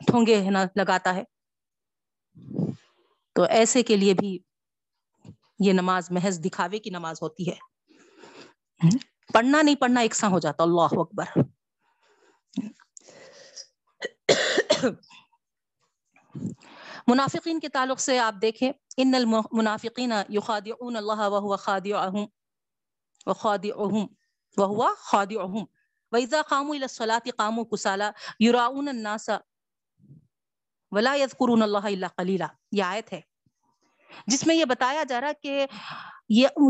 ٹھونگے 0.06 0.42
ہے 0.44 0.50
نا 0.50 0.64
لگاتا 0.76 1.14
ہے۔ 1.14 1.22
تو 3.36 3.42
ایسے 3.42 3.82
کے 3.82 3.96
لیے 3.96 4.14
بھی 4.14 4.38
یہ 5.58 5.72
نماز 5.72 6.10
محض 6.10 6.40
دکھاوے 6.44 6.78
کی 6.78 6.90
نماز 6.90 7.22
ہوتی 7.22 7.50
ہے۔ 7.50 7.56
پڑھنا 9.32 9.62
نہیں 9.62 9.74
پڑھنا 9.74 10.00
ایک 10.00 10.14
سا 10.14 10.28
ہو 10.28 10.38
جاتا، 10.38 10.62
اللہ 10.62 10.98
اکبر۔ 11.00 11.38
منافقین 17.08 17.60
کے 17.60 17.68
تعلق 17.68 18.00
سے 18.00 18.18
آپ 18.18 18.34
دیکھیں، 18.42 18.72
ان 19.02 19.14
المنافقین 19.14 20.12
یخادعون 20.30 20.96
اللہ 20.96 21.20
وهو 21.34 21.56
خادعهم 21.56 22.26
وخادعهم 23.26 24.04
وهو 24.56 24.88
خادعهم 25.04 25.64
واذا 26.12 26.40
قاموا 26.50 26.74
الى 26.74 26.84
الصلاه 26.84 27.34
قاموا 27.38 27.64
كسالى 27.72 28.08
يراؤون 28.40 28.88
الناس 28.88 29.26
ولا 30.92 31.14
يذكرون 31.16 31.62
الله 31.62 31.94
الا 31.94 32.08
قليلا. 32.18 32.48
یہ 32.72 32.84
آیت 32.84 33.12
ہے، 33.12 33.20
جس 34.26 34.46
میں 34.46 34.54
یہ 34.54 34.64
بتایا 34.64 35.02
جا 35.08 35.20
رہا 35.20 35.32
کہ 35.42 35.66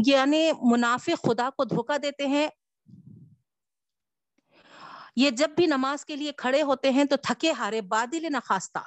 یعنی 0.07 0.43
منافق 0.63 1.27
خدا 1.27 1.49
کو 1.57 1.65
دھوکا 1.65 1.97
دیتے 2.03 2.27
ہیں 2.29 2.49
یہ 5.19 5.31
جب 5.31 5.51
بھی 5.57 5.67
نماز 5.67 6.05
کے 6.05 6.17
لیے 6.17 6.33
کھڑے 6.33 6.63
ہوتے 6.63 6.91
ہیں 6.91 7.05
تو 7.05 7.17
تھکے 7.17 7.53
ہارے 7.53 7.81
بادل 7.81 8.27
نہ 8.31 8.37
خواستہ 8.45 8.79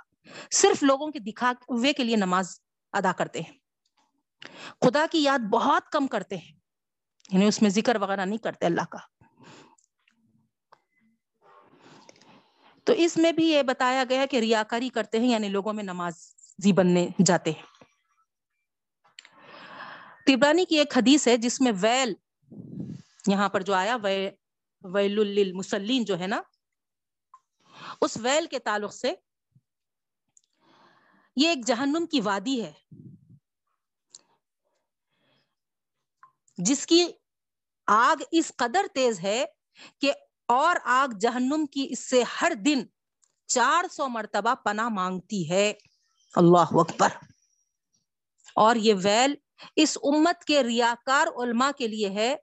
صرف 0.51 0.83
لوگوں 0.83 1.11
کے 1.11 1.19
دکھا 1.19 1.51
کے 1.97 2.03
لیے 2.03 2.15
نماز 2.15 2.59
ادا 2.93 3.11
کرتے 3.11 3.39
ہیں۔ 3.39 3.53
خدا 4.81 5.05
کی 5.11 5.23
یاد 5.23 5.39
بہت 5.39 5.89
کم 5.89 6.07
کرتے 6.07 6.37
ہیں۔ 6.37 6.51
یعنی 7.29 7.45
اس 7.45 7.61
میں 7.61 7.69
ذکر 7.69 7.95
وغیرہ 7.95 8.25
نہیں 8.25 8.37
کرتے 8.37 8.65
اللہ 8.65 8.81
کا۔ 8.81 8.97
تو 12.83 12.93
اس 12.93 13.17
میں 13.17 13.31
بھی 13.31 13.51
یہ 13.51 13.63
بتایا 13.63 14.03
گیا 14.09 14.25
کہ 14.25 14.37
ریاکاری 14.37 14.89
کرتے 14.89 15.19
ہیں 15.19 15.27
یعنی 15.27 15.47
لوگوں 15.47 15.73
میں 15.73 15.83
نمازی 15.83 16.73
بننے 16.73 17.07
جاتے 17.25 17.51
ہیں۔ 17.51 17.63
تبرانی 20.25 20.65
کی 20.65 20.77
ایک 20.77 20.97
حدیث 20.97 21.27
ہے 21.27 21.37
جس 21.37 21.61
میں 21.61 21.71
ویل 21.81 22.13
یہاں 23.27 23.49
پر 23.49 23.61
جو 23.61 23.73
آیا، 23.73 23.95
ویل 23.95 24.40
ویل 24.83 25.19
للمسلین 25.19 26.05
جو 26.05 26.19
ہے 26.19 26.27
نا، 26.27 26.41
اس 28.01 28.17
ویل 28.17 28.47
کے 28.47 28.59
تعلق 28.59 28.93
سے 28.93 29.13
یہ 31.35 31.49
ایک 31.49 31.67
جہنم 31.67 32.05
کی 32.05 32.21
وادی 32.21 32.65
ہے، 32.65 32.73
جس 36.57 36.85
کی 36.85 37.07
آگ 37.87 38.15
اس 38.31 38.51
قدر 38.55 38.85
تیز 38.93 39.19
ہے 39.19 39.45
کہ 40.01 40.13
اور 40.47 40.75
آگ 40.83 41.17
جہنم 41.19 41.65
کی 41.65 41.87
اس 41.89 42.09
سے 42.09 42.23
ہر 42.41 42.51
دن 42.65 42.85
چار 43.47 43.85
سو 43.91 44.07
مرتبہ 44.07 44.55
پناہ 44.55 44.89
مانگتی 44.89 45.51
ہے۔ 45.51 45.73
اللہ 46.35 46.67
اکبر۔ 46.71 47.09
اور 48.55 48.75
یہ 48.75 48.93
ویل 49.03 49.35
اس 49.75 49.97
امت 50.03 50.43
کے 50.43 50.63
ریاکار 50.63 51.27
علماء 51.27 51.71
کے 51.77 51.87
لیے 51.87 52.09
ہے۔ 52.09 52.35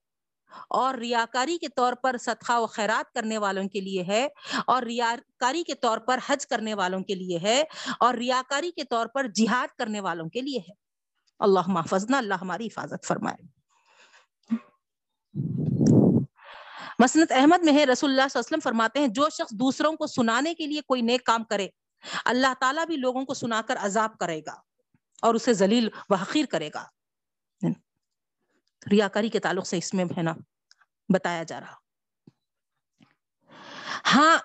اور 0.69 0.95
ریاکاری 0.95 1.57
کے 1.59 1.69
طور 1.69 1.93
پر 1.93 2.17
صدقہ 2.21 2.59
و 2.61 2.67
خیرات 2.67 3.13
کرنے 3.15 3.39
والوں 3.39 3.69
کے 3.69 3.81
لیے 3.81 4.03
ہے، 4.03 4.27
اور 4.67 4.83
ریاکاری 4.83 5.63
کے 5.63 5.75
طور 5.75 5.99
پر 5.99 6.19
حج 6.27 6.47
کرنے 6.47 6.75
والوں 6.75 7.03
کے 7.05 7.15
لیے 7.15 7.39
ہے، 7.43 7.63
اور 8.01 8.15
ریاکاری 8.15 8.71
کے 8.71 8.85
طور 8.85 9.07
پر 9.07 9.27
جہاد 9.35 9.77
کرنے 9.79 10.01
والوں 10.01 10.29
کے 10.29 10.41
لیے 10.41 10.59
ہے۔ 10.59 10.75
اللہ 11.41 11.69
محفظ 11.69 12.07
اللہ 12.15 12.41
ہماری 12.41 12.67
حفاظت 12.67 13.07
فرمائے۔ 13.07 13.47
مسنت 16.99 17.33
احمد 17.33 17.65
میں 17.65 17.73
ہے، 17.73 17.85
رسول 17.85 18.11
اللہ 18.11 18.23
صلی 18.23 18.39
اللہ 18.39 18.47
علیہ 18.47 18.49
وسلم 18.49 18.61
فرماتے 18.63 19.01
ہیں، 19.01 19.09
جو 19.09 19.29
شخص 19.29 19.53
دوسروں 19.59 19.93
کو 19.93 20.07
سنانے 20.07 20.55
کے 20.55 20.67
لیے 20.67 20.81
کوئی 20.87 21.03
نیک 21.03 21.25
کام 21.25 21.45
کرے، 21.45 21.69
اللہ 22.25 22.55
تعالیٰ 22.61 22.87
بھی 22.87 22.97
لوگوں 22.97 23.25
کو 23.25 23.35
سنا 23.35 23.61
کر 23.69 23.77
عذاب 23.81 24.17
کرے 24.19 24.41
گا، 24.47 24.55
اور 25.23 25.35
اسے 25.35 25.53
ذلیل 25.55 25.89
و 26.11 26.15
حقیر 26.15 26.47
کرے 26.47 26.71
گا۔ 26.75 26.85
ریاکاری 28.91 29.29
کے 29.29 29.39
تعلق 29.39 29.67
سے 29.67 29.79
اس 29.79 29.95
میں 29.95 30.05
ہے 30.17 30.23
نا، 30.23 30.35
بتایا 31.09 31.43
جا 31.43 31.61
رہا۔ 31.61 31.75
ہاں 34.15 34.39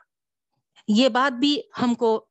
یہ 0.87 1.09
بات 1.09 1.33
بھی 1.33 1.61
ہم 1.81 1.93
کو 1.95 2.27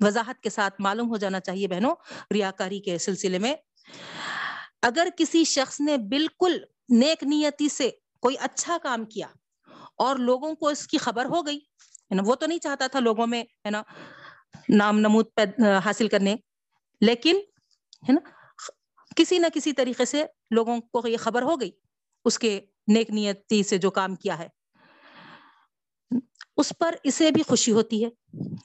وضاحت 0.00 0.40
کے 0.40 0.50
ساتھ 0.50 0.74
معلوم 0.78 1.08
ہو 1.08 1.16
جانا 1.16 1.40
چاہیے 1.40 1.68
بہنوں، 1.68 1.94
ریاکاری 2.34 2.80
کے 2.80 2.98
سلسلے 2.98 3.38
میں۔ 3.38 3.54
اگر 4.82 5.08
کسی 5.16 5.44
شخص 5.44 5.80
نے 5.80 5.96
بالکل 5.96 6.58
نیک 6.88 7.22
نیتی 7.22 7.68
سے 7.68 7.90
کوئی 8.20 8.36
اچھا 8.40 8.76
کام 8.82 9.04
کیا 9.04 9.26
اور 9.96 10.16
لوگوں 10.16 10.54
کو 10.54 10.68
اس 10.68 10.86
کی 10.86 10.98
خبر 10.98 11.24
ہو 11.24 11.46
گئی، 11.46 11.56
ہے 11.56 12.14
نا، 12.14 12.22
وہ 12.26 12.34
تو 12.34 12.46
نہیں 12.46 12.58
چاہتا 12.58 12.86
تھا 12.86 13.00
لوگوں 13.00 13.26
میں، 13.26 13.42
ہے 13.42 13.70
نا، 13.70 13.82
نام 14.68 14.98
نمود 14.98 15.26
حاصل 15.84 16.08
کرنے۔ 16.08 16.36
لیکن، 17.00 17.36
ہے 18.08 18.12
نا، 18.12 18.30
کسی 19.16 19.38
نہ 19.38 19.46
کسی 19.54 19.72
طریقے 19.72 20.04
سے 20.04 20.24
لوگوں 20.54 20.80
کو 20.80 21.06
یہ 21.08 21.16
خبر 21.16 21.42
ہو 21.42 21.60
گئی، 21.60 21.70
اس 22.24 22.38
کے 22.38 22.60
نیک 22.88 23.10
نیتی 23.10 23.62
سے 23.62 23.78
جو 23.78 23.90
کام 23.90 24.14
کیا 24.16 24.38
ہے۔ 24.38 24.48
اس 26.56 26.72
پر 26.78 26.94
اسے 27.02 27.30
بھی 27.30 27.42
خوشی 27.42 27.72
ہوتی 27.72 28.04
ہے، 28.04 28.10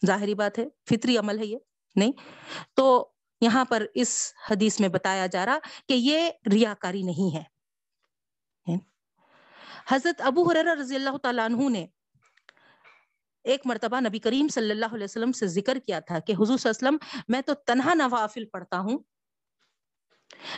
ظاہری 0.06 0.34
بات 0.36 0.60
ہے، 0.60 0.66
فطری 0.90 1.18
عمل 1.18 1.40
ہے 1.40 1.46
یہ، 1.46 1.58
نہیں؟ 1.96 2.12
تو 2.74 2.86
یہاں 3.42 3.64
پر 3.66 3.86
اس 3.94 4.12
حدیث 4.50 4.80
میں 4.80 4.90
بتایا 4.90 5.26
جا 5.28 5.46
رہا 5.46 5.58
کہ 5.88 5.94
یہ 5.94 6.30
ریاکاری 6.52 7.02
نہیں 7.04 7.36
ہے۔ 7.36 7.44
حضرت 9.88 10.22
ابو 10.22 10.44
حرر 10.44 10.78
رضی 10.78 10.96
اللہ 10.96 11.18
تعالیٰ 11.18 11.46
عنہ 11.46 11.70
نے 11.70 11.86
ایک 13.46 13.62
مرتبہ 13.66 14.00
نبی 14.00 14.20
کریم 14.20 14.48
صلی 14.48 14.72
اللہ 14.72 14.94
علیہ 14.94 15.04
وسلم 15.04 15.32
سے 15.32 15.48
ذکر 15.48 15.80
کیا 15.80 16.00
تھا 16.00 16.20
کہ 16.20 16.34
حضور 16.34 16.58
صلی 16.58 16.70
اللہ 16.70 16.90
علیہ 16.90 16.98
وسلم، 16.98 17.24
میں 17.28 17.42
تو 17.42 17.54
تنہا 17.66 17.94
نوافل 17.94 18.46
پڑھتا 18.46 18.80
ہوں 18.80 18.98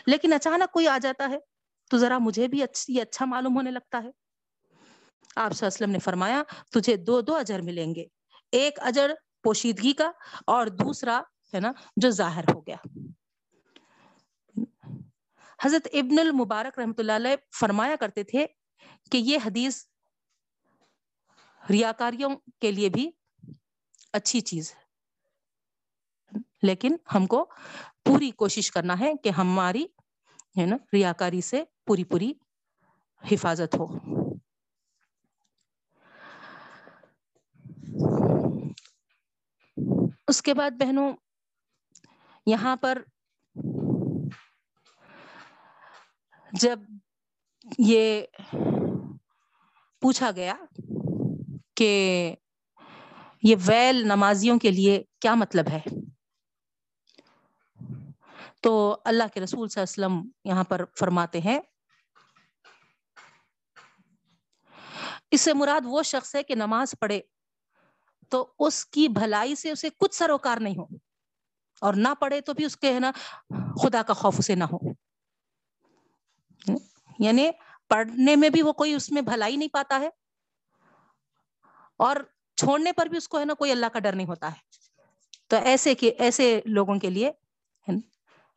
لیکن 0.06 0.34
اچانک 0.34 0.72
کوئی 0.72 0.88
آ 0.88 0.98
جاتا 0.98 1.30
ہے 1.30 1.38
تو 1.90 1.98
ذرا 1.98 2.18
مجھے 2.18 2.48
بھی 2.48 2.64
اچھی 2.64 3.02
اچھا 3.02 3.26
معلوم 3.26 3.56
ہونے 3.56 3.72
لگتا 3.72 3.98
ہے۔ 3.98 4.10
آپ 5.36 5.52
صلی 5.52 5.66
اللہ 5.66 5.68
علیہ 5.68 5.68
وسلم 5.68 5.92
نے 5.92 6.00
فرمایا، 6.00 6.44
تجھے 6.72 6.96
دو 6.96 7.22
دو 7.22 7.36
اجر 7.36 7.62
ملیں 7.62 7.96
گے، 7.96 8.06
ایک 8.52 8.80
اجر 8.80 9.12
پوشیدگی 9.44 9.94
کا 9.94 10.12
اور 10.48 10.68
دوسرا 10.68 11.22
ہے 11.54 11.60
نا، 11.60 11.72
جو 11.96 12.10
ظاہر 12.10 12.44
ہو 12.54 12.62
گیا۔ 12.62 12.76
حضرت 15.64 15.88
ابن 15.94 16.20
المبارک 16.20 16.80
رحمت 16.80 17.00
اللہ 17.00 17.12
علیہ 17.12 17.36
فرمایا 17.60 17.96
کرتے 17.96 18.24
تھے 18.24 18.46
کہ 19.12 19.18
یہ 19.18 19.38
حدیث 19.46 19.86
ریاکاریوں 21.70 22.30
کے 22.62 22.72
لیے 22.72 22.90
بھی 22.90 23.12
اچھی 24.14 24.42
چیز 24.42 24.74
ہے۔ 24.74 24.81
لیکن 26.62 26.96
ہم 27.16 27.26
کو 27.26 27.46
پوری 28.06 28.32
کوشش 28.32 28.72
کرنا 28.72 29.00
ہے 29.00 29.14
کہ 29.24 29.30
ہماری، 29.30 29.86
ہے 30.58 30.66
نا، 30.66 30.78
ریاکاری 30.94 31.42
سے 31.42 31.64
پوری 31.86 32.04
پوری 32.04 32.34
حفاظت 33.32 33.76
ہو۔ 33.76 33.86
اس 40.28 40.42
کے 40.42 40.54
بعد 40.54 40.72
بہنوں، 40.72 41.14
یہاں 42.46 42.76
پر 42.76 43.02
جب 46.54 46.80
یہ 47.80 48.22
پوچھا 50.02 50.32
گیا 50.32 50.56
کہ 51.76 52.36
یہ 53.44 53.56
ویل 53.66 54.08
نمازیوں 54.08 54.60
کے 54.60 54.72
لیے 54.72 55.04
کیا 55.20 55.36
مطلب 55.36 55.68
ہے 55.68 55.80
تو 58.62 59.02
اللہ 59.06 59.24
کے 59.34 59.40
رسول 59.40 59.70
صلی 59.70 59.82
اللہ 59.82 60.06
علیہ 60.06 60.18
وسلم 60.18 60.30
یہاں 60.44 60.64
پر 60.64 60.86
فرماتے 61.00 61.40
ہیں۔ 61.42 61.60
اس 65.32 65.42
سے 65.42 65.54
مراد 65.54 65.82
وہ 65.86 66.04
شخص 66.04 66.36
ہے 66.36 66.44
کہ 66.44 66.56
نماز 66.56 66.96
پڑھے 67.00 67.22
تو 68.30 68.54
اس 68.60 68.86
کی 68.86 69.08
بھلائی 69.08 69.56
سے 69.56 69.72
اسے 69.72 69.90
کچھ 69.98 70.16
سروکار 70.16 70.58
نہیں 70.58 70.78
ہو۔ 70.78 70.86
اور 71.82 71.94
نہ 71.94 72.08
پڑھے 72.20 72.42
تو 72.42 72.54
بھی 72.54 72.66
اس 72.66 72.78
کے 72.78 72.94
ہے 72.94 73.00
نا 73.00 73.12
خدا 73.84 74.04
کا 74.04 74.14
خوف 74.14 74.36
اسے 74.40 74.56
نہ 74.56 74.64
ہو۔ 74.64 74.78
یعنی 77.20 77.50
پڑھنے 77.88 78.36
میں 78.36 78.50
بھی 78.50 78.62
وہ 78.62 78.74
کوئی 78.74 78.94
اس 78.94 79.12
میں 79.12 79.22
بھلائی 79.22 79.56
نہیں 79.56 79.70
پاتا 79.70 80.00
ہے 80.00 80.10
اور 81.98 82.16
چھوڑنے 82.56 82.92
پر 82.92 83.06
بھی 83.06 83.18
اس 83.18 83.28
کو 83.28 83.40
ہے 83.40 83.46
نا 83.46 83.54
کوئی 83.54 83.72
اللہ 83.72 83.86
کا 83.94 84.00
ڈر 84.00 84.14
نہیں 84.14 84.28
ہوتا 84.28 84.52
ہے۔ 84.52 84.60
تو 85.48 85.56
ایسے 85.56 85.96
کہ 85.96 86.14
ایسے 86.18 86.62
لوگوں 86.66 87.00
کے 87.00 87.10
لیے 87.10 87.32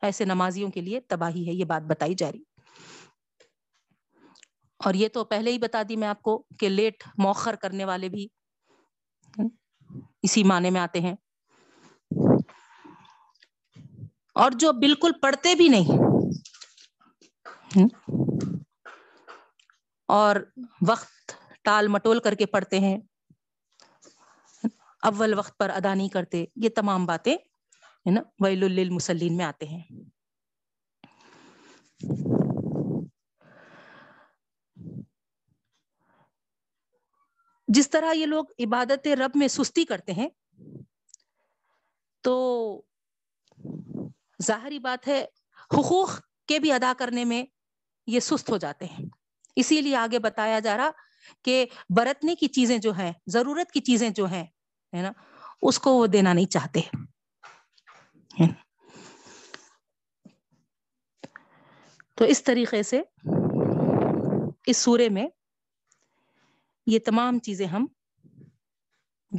ایسے 0.05 0.25
نمازیوں 0.25 0.71
کے 0.71 0.81
لیے 0.81 0.99
تباہی 0.99 1.47
ہے، 1.47 1.53
یہ 1.53 1.65
بات 1.65 1.81
بتائی 1.81 2.15
جا 2.15 2.31
رہی۔ 2.31 2.43
اور 4.85 4.93
یہ 4.93 5.07
تو 5.07 5.23
پہلے 5.23 5.51
ہی 5.51 5.57
بتا 5.57 5.81
دی 5.89 5.95
میں 5.95 6.07
آپ 6.07 6.21
کو 6.21 6.45
کہ 6.59 6.69
لیٹ 6.69 7.03
موخر 7.17 7.55
کرنے 7.55 7.85
والے 7.85 8.09
بھی 8.09 8.27
اسی 10.23 10.43
معنی 10.43 10.69
میں 10.69 10.81
آتے 10.81 10.99
ہیں۔ 10.99 11.15
اور 14.35 14.51
جو 14.51 14.73
بالکل 14.73 15.11
پڑھتے 15.21 15.55
بھی 15.55 15.67
نہیں۔ 15.67 15.87
اور 20.07 20.35
وقت 20.87 21.31
ٹال 21.63 21.87
مٹول 21.87 22.19
کر 22.19 22.35
کے 22.35 22.45
پڑھتے 22.45 22.79
ہیں۔ 22.79 22.97
اول 25.03 25.33
وقت 25.33 25.57
پر 25.57 25.69
ادا 25.69 25.93
نہیں 25.93 26.09
کرتے۔ 26.09 26.45
یہ 26.55 26.69
تمام 26.69 27.05
باتیں 27.05 27.37
ہے 28.05 28.11
نا؟ 28.11 28.21
ویل 28.39 28.63
المسلین 28.63 29.37
میں 29.37 29.45
آتے 29.45 29.65
ہیں۔ 29.67 29.83
جس 37.67 37.89
طرح 37.89 38.13
یہ 38.13 38.25
لوگ 38.25 38.45
عبادت 38.59 39.07
رب 39.07 39.31
میں 39.35 39.47
سستی 39.47 39.85
کرتے 39.85 40.11
ہیں، 40.11 40.29
تو 42.21 42.81
ظاہری 44.43 44.79
بات 44.79 45.07
ہے، 45.07 45.25
حقوق 45.73 46.19
کے 46.47 46.59
بھی 46.59 46.71
ادا 46.71 46.93
کرنے 46.97 47.25
میں 47.25 47.43
یہ 48.07 48.19
سست 48.19 48.49
ہو 48.49 48.57
جاتے 48.57 48.85
ہیں۔ 48.85 49.05
اسی 49.55 49.81
لیے 49.81 49.95
آگے 49.95 50.19
بتایا 50.19 50.59
جا 50.59 50.77
رہا 50.77 50.89
کہ 51.41 51.65
برتنے 51.89 52.35
کی 52.35 52.47
چیزیں 52.47 52.77
جو 52.77 52.91
ہیں، 52.91 53.13
ضرورت 53.27 53.71
کی 53.71 53.79
چیزیں 53.79 54.09
جو 54.09 54.25
ہیں، 54.25 54.45
ہے 54.93 55.01
نا؟ 55.01 55.11
اس 55.61 55.79
کو 55.79 55.93
وہ 55.93 56.07
دینا 56.07 56.33
نہیں 56.33 56.45
چاہتے۔ 56.45 56.81
تو 62.15 62.25
اس 62.25 62.43
طریقے 62.43 62.83
سے 62.83 63.01
اس 64.65 64.77
سورے 64.77 65.09
میں 65.09 65.27
یہ 66.87 66.99
تمام 67.05 67.39
چیزیں 67.39 67.65
ہم 67.65 67.85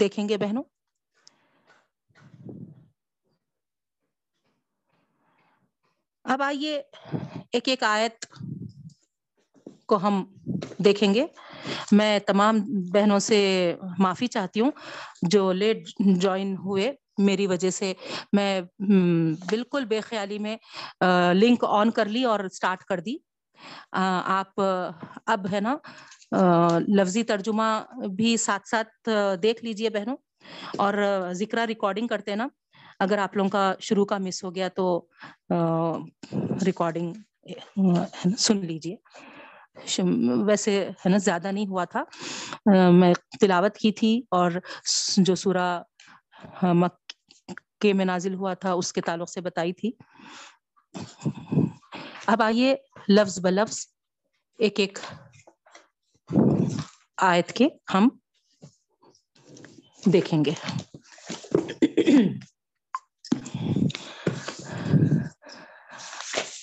دیکھیں 0.00 0.28
گے 0.28 0.36
بہنوں۔ 0.36 0.62
اب 6.24 6.42
آئیے 6.42 6.82
ایک 7.52 7.68
ایک 7.68 7.82
آیت 7.82 8.26
کو 9.86 9.96
ہم 9.96 10.24
دیکھیں 10.84 11.14
گے۔ 11.14 11.26
میں 11.92 12.18
تمام 12.18 12.58
بہنوں 12.92 13.18
سے 13.18 13.74
معافی 13.98 14.26
چاہتی 14.26 14.60
ہوں 14.60 14.70
جو 15.22 15.52
لیٹ 15.52 15.88
جوائن 15.98 16.56
ہوئے۔ 16.56 16.92
میری 17.18 17.46
وجہ 17.46 17.70
سے 17.70 17.92
میں 18.32 18.60
بالکل 19.50 19.84
بے 19.84 20.00
خیالی 20.00 20.38
میں 20.38 20.56
لنک 21.34 21.64
آن 21.68 21.90
کر 21.90 22.04
لی 22.06 22.24
اور 22.24 22.40
اسٹارٹ 22.40 22.84
کر 22.84 23.00
دی۔ 23.00 23.16
آپ 23.92 24.60
اب 25.26 25.46
ہے 25.52 25.60
نا 25.60 25.76
لفظی 26.88 27.22
ترجمہ 27.22 27.62
بھی 28.16 28.36
ساتھ 28.36 28.68
ساتھ 28.68 29.08
دیکھ 29.42 29.64
لیجیے 29.64 29.90
بہنوں۔ 29.90 30.16
اور 30.78 30.94
ذکر 31.32 31.58
ریکارڈنگ 31.66 32.06
کرتے 32.06 32.34
نا، 32.34 32.48
اگر 33.00 33.18
آپ 33.18 33.36
لوگوں 33.36 33.50
کا 33.50 33.74
شروع 33.80 34.04
کا 34.04 34.18
مس 34.18 34.44
ہو 34.44 34.54
گیا 34.54 34.68
تو 34.68 35.06
ریکارڈنگ، 36.66 37.12
سن 38.38 38.66
لیجیے۔ 38.66 38.96
ویسے 40.46 40.88
ہے 40.88 41.08
نا، 41.08 41.16
زیادہ 41.16 41.50
نہیں 41.52 41.66
ہوا 41.66 41.84
تھا۔ 41.84 42.04
میں 42.90 43.14
تلاوت 43.40 43.76
کی 43.76 43.92
تھی 43.92 44.22
اور 44.30 44.50
جو 45.16 45.34
سورہ 45.34 45.82
مکے 47.76 47.92
میں 47.92 48.04
نازل 48.04 48.34
ہوا 48.34 48.54
تھا، 48.54 48.72
اس 48.72 48.92
کے 48.92 49.00
تعلق 49.00 49.30
سے 49.30 49.40
بتائی 49.40 49.72
تھی۔ 49.72 49.92
اب 52.26 52.42
آئیے 52.42 52.74
لفظ 53.08 53.38
بلفظ، 53.38 53.86
ایک 54.58 54.80
ایک 54.80 54.98
آیت 57.16 57.52
کے 57.52 57.68
ہم 57.94 58.08
دیکھیں 60.12 60.44
گے۔ 60.44 60.50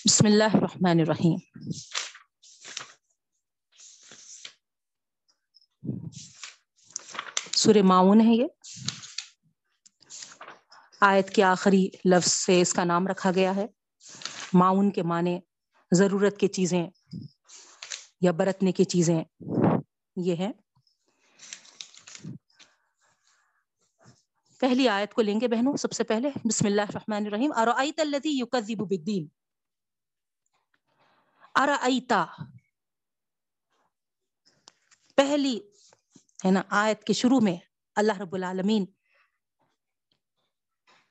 بسم 0.06 0.26
اللہ 0.26 0.54
الرحمن 0.54 1.00
الرحیم۔ 1.00 1.36
سور 7.56 7.76
معاون 7.84 8.22
ہے 8.22 8.34
یہ۔ 8.34 8.63
آیت 11.06 11.30
کے 11.30 11.44
آخری 11.44 11.90
لفظ 12.06 12.32
سے 12.32 12.62
اس 12.62 12.74
کا 12.74 12.84
نام 12.84 13.08
رکھا 13.08 13.32
گیا 13.32 13.56
ہے۔ 13.56 13.66
معاون 14.54 14.92
کے 14.92 15.04
معنی 15.04 15.40
ضرورت 15.92 16.38
کی 16.38 16.48
چیزیں 16.48 16.88
یا 18.22 18.32
برتنے 18.32 18.72
کی 18.72 18.84
چیزیں۔ 18.84 19.24
یہ 20.16 20.36
ہے 20.36 20.52
پہلی 24.60 24.90
آیت 24.90 25.14
کو 25.14 25.22
لیں 25.22 25.42
گے 25.42 25.48
بہنوں، 25.48 25.78
سب 25.78 25.92
سے 25.92 26.04
پہلے۔ 26.04 26.30
بسم 26.46 26.66
اللہ 26.66 26.82
الرحمن 26.82 27.26
الرحیم۔ 27.26 27.52
ارائیت 27.56 28.00
الذی 28.00 28.40
یکذب 28.40 28.78
بالدین۔ 28.78 29.28
ارائیتا 31.56 32.26
پہلی 35.16 35.60
ہے 36.46 36.52
نا 36.52 36.62
آیت 36.70 37.04
کے 37.04 37.14
شروع 37.14 37.40
میں 37.40 37.56
اللہ 37.96 38.18
رب 38.18 38.36
العالمین 38.36 38.86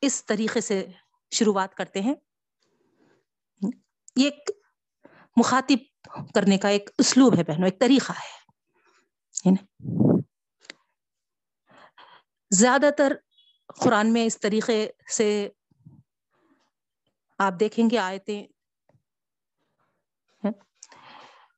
اس 0.02 0.26
طریقے 0.26 0.60
سے 0.60 0.86
شروعات 1.30 1.74
کرتے 1.74 2.00
ہیں۔ 2.00 2.14
یہ 4.16 4.30
ایک 4.30 4.50
مخاطب 5.36 6.08
کرنے 6.34 6.58
کا 6.58 6.68
ایک 6.68 6.90
اسلوب 6.98 7.38
ہے 7.38 7.44
بہنوں، 7.44 7.64
ایک 7.64 7.80
طریقہ 7.80 8.12
ہے 8.12 8.42
زیادہ 12.50 12.90
تر 12.98 13.16
قرآن 13.80 14.12
میں 14.12 14.24
اس 14.24 14.40
طریقے 14.40 14.90
سے 15.16 15.48
آپ 17.38 17.52
دیکھیں 17.60 17.90
گے 17.90 17.98
آیتیں۔ 17.98 18.46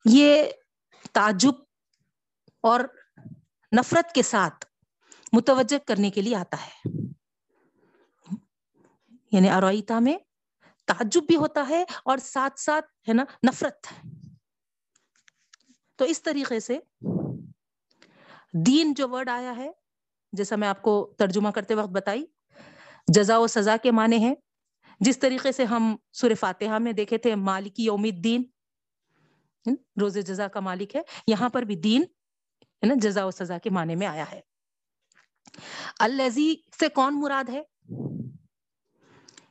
یہ 0.04 0.44
تعجب 1.12 1.54
اور 2.60 2.80
نفرت 3.76 4.14
کے 4.14 4.22
ساتھ 4.22 4.66
متوجہ 5.32 5.78
کرنے 5.86 6.10
کے 6.10 6.20
لیے 6.20 6.36
آتا 6.36 6.66
ہے۔ 6.66 7.03
یعنی 9.34 9.50
ارویتا 9.50 9.98
میں 9.98 10.16
تعجب 10.84 11.22
بھی 11.26 11.36
ہوتا 11.36 11.66
ہے 11.68 11.84
اور 12.04 12.18
ساتھ 12.18 12.60
ساتھ 12.60 13.08
ہے 13.08 13.14
نا 13.14 13.24
نفرت 13.46 13.86
تو 15.96 16.04
اس 16.04 16.22
طریقے 16.22 16.60
سے 16.60 16.78
دین 18.66 18.92
جو 18.94 19.08
ورڈ 19.08 19.28
آیا 19.28 19.56
ہے، 19.56 19.70
جیسا 20.32 20.56
میں 20.56 20.68
آپ 20.68 20.82
کو 20.82 21.14
ترجمہ 21.18 21.50
کرتے 21.50 21.74
وقت 21.74 21.88
بتائی، 21.88 22.24
جزا 23.08 23.38
و 23.38 23.46
سزا 23.46 23.76
کے 23.76 23.90
معنی 23.90 24.16
ہیں۔ 24.16 24.34
جس 25.00 25.18
طریقے 25.18 25.52
سے 25.52 25.64
ہم 25.64 25.96
سور 26.12 26.30
فاتحہ 26.40 26.78
میں 26.78 26.92
دیکھے 26.92 27.18
تھے 27.18 27.34
مالکی 27.34 27.84
یوم 27.84 28.02
الدین، 28.02 28.42
روز 30.00 30.18
جزا 30.26 30.48
کا 30.48 30.60
مالک 30.60 30.96
ہے، 30.96 31.00
یہاں 31.26 31.48
پر 31.48 31.62
بھی 31.62 31.76
دین 31.76 32.02
ہے 32.02 32.86
نا 32.86 32.94
جزا 32.96 33.24
و 33.24 33.30
سزا 33.30 33.58
کے 33.58 33.70
معنی 33.70 33.96
میں 33.96 34.06
آیا 34.06 34.24
ہے۔ 34.32 34.40
الزی 36.00 36.54
سے 36.78 36.88
کون 36.88 37.20
مراد 37.20 37.48
ہے؟ 37.48 37.62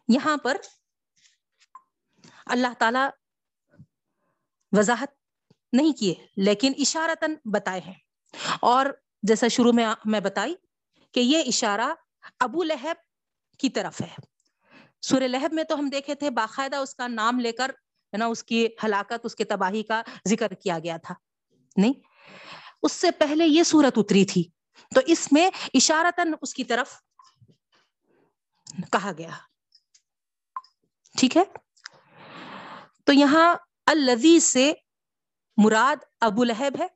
یہاں 0.08 0.38
پر 0.38 0.58
اللہ 2.46 2.68
تعالی 2.80 3.00
وضاحت 4.72 5.10
نہیں 5.74 5.92
کیے، 5.92 6.16
لیکن 6.38 6.72
اشارتن 6.78 7.36
بتائے 7.46 7.82
ہیں۔ 7.82 7.94
اور 8.62 8.86
جیسا 9.24 9.48
شروع 9.48 9.72
میں 9.72 9.88
میں 10.06 10.20
بتائی 10.20 10.56
کہ 11.12 11.20
یہ 11.20 11.44
اشارہ 11.48 11.94
ابو 12.40 12.64
لہب 12.64 12.96
کی 13.60 13.70
طرف 13.70 14.02
ہے۔ 14.02 14.16
سور 15.02 15.22
لہب 15.22 15.54
میں 15.54 15.64
تو 15.64 15.76
ہم 15.76 15.90
دیکھے 15.90 16.16
تھے، 16.16 16.30
باقاعدہ 16.30 16.76
اس 16.76 16.96
کا 16.96 17.08
نام 17.08 17.40
لے 17.40 17.52
کر، 17.52 17.70
ہے 17.70 18.18
نا، 18.18 18.26
اس 18.26 18.44
کی 18.44 18.68
ہلاکت، 18.84 19.20
اس 19.24 19.36
کے 19.36 19.44
تباہی 19.44 19.84
کا 19.84 20.02
ذکر 20.28 20.54
کیا 20.54 20.80
گیا 20.80 20.98
تھا۔ 20.98 21.14
نہیں، 21.78 21.94
اس 22.84 22.92
سے 22.92 23.12
پہلے 23.12 23.48
یہ 23.48 23.64
صورت 23.64 23.94
اتری 23.98 24.26
تھی۔ 24.26 24.44
تو 24.96 25.02
اس 25.06 25.32
میں 25.32 25.50
اشارتن 25.74 26.32
اس 26.42 26.54
کی 26.54 26.64
طرف 26.64 26.92
کہا 28.92 29.12
گیا۔ 29.18 29.30
ٹھیک 31.18 31.38
ہے؟ 31.38 31.44
تو 33.04 33.14
یہاں 33.14 33.56
الزی 33.86 34.40
سے 34.40 34.74
مراد 35.58 35.96
ابو 36.22 36.44
لہب 36.44 36.76
ہے 36.80 36.88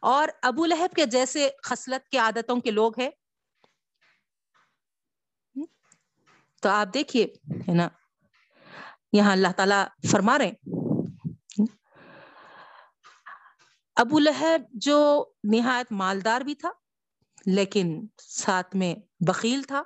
اور 0.00 0.28
ابو 0.42 0.66
لہب 0.66 0.96
کے 0.96 1.06
جیسے 1.06 1.50
خصلت 1.62 2.08
کے 2.08 2.18
عادتوں 2.18 2.60
کے 2.60 2.70
لوگ 2.70 3.00
ہیں۔ 3.00 3.10
تو 6.60 6.68
آپ 6.68 6.86
دیکھیے، 6.94 7.24
ہے 7.68 7.74
نا؟ 7.74 7.88
یہاں 9.12 9.32
اللہ 9.32 9.52
تعالی 9.56 10.08
فرما 10.08 10.38
رہے 10.38 10.52
ابو 13.96 14.18
لہب 14.18 14.60
جو 14.70 15.24
نہایت 15.44 15.92
مالدار 15.92 16.40
بھی 16.40 16.54
تھا، 16.54 16.70
لیکن 17.46 18.06
ساتھ 18.22 18.76
میں 18.76 18.94
بخیل 19.20 19.62
تھا۔ 19.62 19.82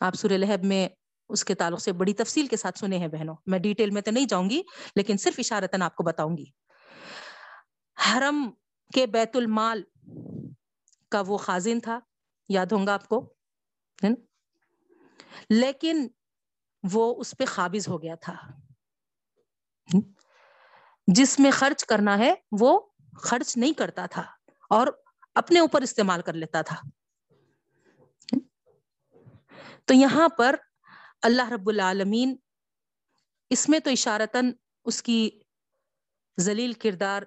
آپ 0.00 0.14
سورہ 0.14 0.32
لہب 0.32 0.64
میں 0.64 0.88
اس 1.28 1.44
کے 1.44 1.54
تعلق 1.54 1.80
سے 1.80 1.92
بڑی 1.92 2.14
تفصیل 2.14 2.46
کے 2.46 2.56
ساتھ 2.56 2.78
سنے 2.78 2.98
ہیں 2.98 3.08
بہنوں۔ 3.08 3.34
میں 3.46 3.58
ڈیٹیل 3.58 3.90
میں 3.90 4.02
تو 4.02 4.10
نہیں 4.10 4.26
جاؤں 4.26 4.50
گی، 4.50 4.62
لیکن 4.96 5.16
صرف 5.16 5.34
اشارتاً 5.38 5.82
آپ 5.82 5.96
کو 5.96 6.04
بتاؤں 6.04 6.36
گی۔ 6.36 6.44
حرم 8.10 8.50
کے 8.94 9.06
بیت 9.06 9.36
المال 9.36 9.82
کا 11.10 11.22
وہ 11.26 11.36
خازن 11.36 11.80
تھا، 11.80 11.98
یاد 12.48 12.66
ہوں 12.66 12.86
گا 12.86 12.94
آپ 12.94 13.08
کو؟ 13.08 13.34
لیکن 15.50 16.08
وہ 16.92 17.14
اس 17.18 17.34
پہ 17.38 17.44
قابض 17.44 17.88
ہو 17.88 18.02
گیا 18.02 18.14
تھا۔ 18.14 18.34
جس 21.06 21.40
میں 21.40 21.50
خرچ 21.50 21.84
کرنا 21.84 22.18
ہے، 22.18 22.34
وہ 22.60 22.80
خرچ 23.16 23.56
نہیں 23.56 23.72
کرتا 23.72 24.06
تھا 24.06 24.22
اور 24.70 24.86
اپنے 25.34 25.58
اوپر 25.58 25.80
استعمال 25.80 26.22
کر 26.22 26.32
لیتا 26.32 26.62
تھا۔ 26.62 26.76
تو 29.84 29.94
یہاں 29.94 30.28
پر 30.28 30.56
اللہ 31.22 31.48
رب 31.48 31.68
العالمین 31.68 32.36
اس 33.50 33.68
میں 33.68 33.78
تو 33.78 33.90
اشارتاً 33.90 34.52
اس 34.86 35.02
کی 35.02 35.18
ذلیل 36.38 36.72
کردار 36.72 37.22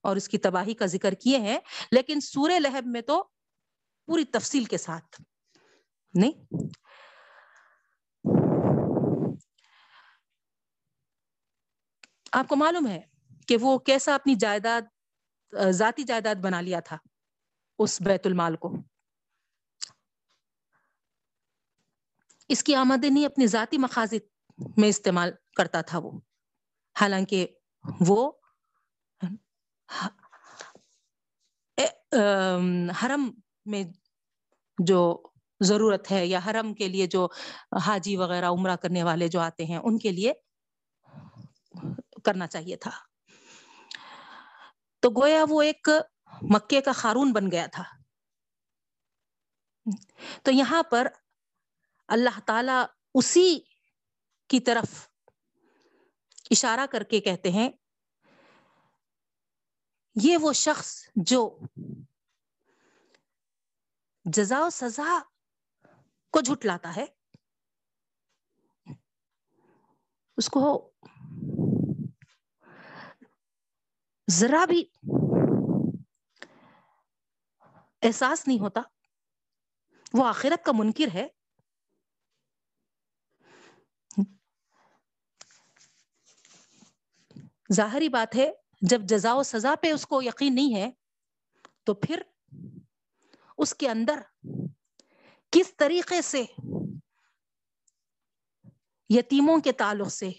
اور 0.00 0.16
اس 0.16 0.28
کی 0.28 0.38
تباہی 0.38 0.74
کا 0.74 0.86
ذکر 0.86 1.14
کیے 1.14 1.38
ہیں، 1.38 1.58
لیکن 1.92 2.20
سورہ 2.20 2.58
لہب 2.58 2.86
میں 2.86 3.00
تو 3.00 3.22
پوری 4.08 4.24
تفصیل 4.32 4.64
کے 4.64 4.78
ساتھ، 4.78 5.20
نہیں؟ 6.14 6.66
آپ 12.32 12.48
کو 12.48 12.56
معلوم 12.56 12.86
ہے 12.86 13.00
کہ 13.48 13.56
وہ 13.60 13.78
کیسا 13.78 14.14
اپنی 14.14 14.34
جائیداد، 14.34 14.82
ذاتی 15.70 16.02
جائیداد 16.02 16.34
بنا 16.34 16.60
لیا 16.60 16.80
تھا، 16.80 16.96
اس 17.78 18.00
بیت 18.02 18.26
المال 18.26 18.56
کو۔ 18.56 18.72
اس 22.52 22.64
کی 22.64 22.74
آمدنی 22.74 23.26
اپنی 23.26 23.46
ذاتی 23.46 23.78
مقاصد 23.78 24.58
میں 24.76 24.88
استعمال 24.88 25.30
کرتا 25.56 25.80
تھا 25.80 25.98
وہ۔ 25.98 26.10
حالانکہ 27.00 27.46
وہ 28.00 28.32
حرم 33.02 33.30
میں 33.64 33.84
جو 34.78 35.22
ضرورت 35.60 36.10
ہے 36.10 36.26
یا 36.26 36.40
حرم 36.46 36.74
کے 36.74 36.88
لیے 36.88 37.06
جو 37.06 37.28
حاجی 37.82 38.16
وغیرہ 38.16 38.44
عمرہ 38.44 38.76
کرنے 38.76 39.02
والے 39.02 39.28
جو 39.28 39.40
آتے 39.40 39.64
ہیں، 39.64 39.76
ان 39.76 39.98
کے 39.98 40.12
لیے 40.12 40.32
کرنا 42.24 42.46
چاہیے 42.46 42.76
تھا۔ 42.76 42.90
تو 45.00 45.10
گویا 45.10 45.44
وہ 45.48 45.62
ایک 45.62 45.88
مکے 46.42 46.80
کا 46.80 46.92
خارون 46.92 47.32
بن 47.32 47.50
گیا 47.50 47.66
تھا۔ 47.66 47.84
تو 50.42 50.50
یہاں 50.50 50.82
پر 50.82 51.08
اللہ 52.12 52.38
تعالی 52.46 52.78
اسی 53.14 53.58
کی 54.50 54.60
طرف 54.60 55.08
اشارہ 56.50 56.86
کر 56.90 57.02
کے 57.02 57.20
کہتے 57.20 57.50
ہیں، 57.50 57.68
یہ 60.16 60.36
وہ 60.40 60.52
شخص 60.52 60.92
جو 61.16 61.40
جزا 64.24 64.58
و 64.64 64.70
سزا 64.70 65.18
کو 66.34 66.40
جھٹلاتا 66.40 66.94
ہے، 66.96 67.04
اس 70.38 70.48
کو 70.48 70.62
ذرا 74.28 74.64
بھی 74.64 74.84
احساس 78.02 78.46
نہیں 78.48 78.58
ہوتا، 78.60 78.80
وہ 80.14 80.26
آخرت 80.26 80.64
کا 80.64 80.72
منکر 80.74 81.14
ہے۔ 81.14 81.26
ظاہری 87.72 88.08
بات 88.08 88.36
ہے، 88.36 88.50
جب 88.80 89.02
جزا 89.02 89.34
و 89.34 89.42
سزا 89.42 89.74
پہ 89.82 89.92
اس 89.92 90.06
کو 90.06 90.22
یقین 90.22 90.54
نہیں 90.54 90.74
ہے، 90.74 90.90
تو 91.84 91.94
پھر 91.94 92.22
اس 93.58 93.74
کے 93.74 93.88
اندر 93.88 94.20
کس 95.52 95.76
طریقے 95.76 96.22
سے 96.22 96.42
یتیموں 99.10 99.58
کے 99.58 99.72
تعلق 99.72 100.12
سے، 100.12 100.30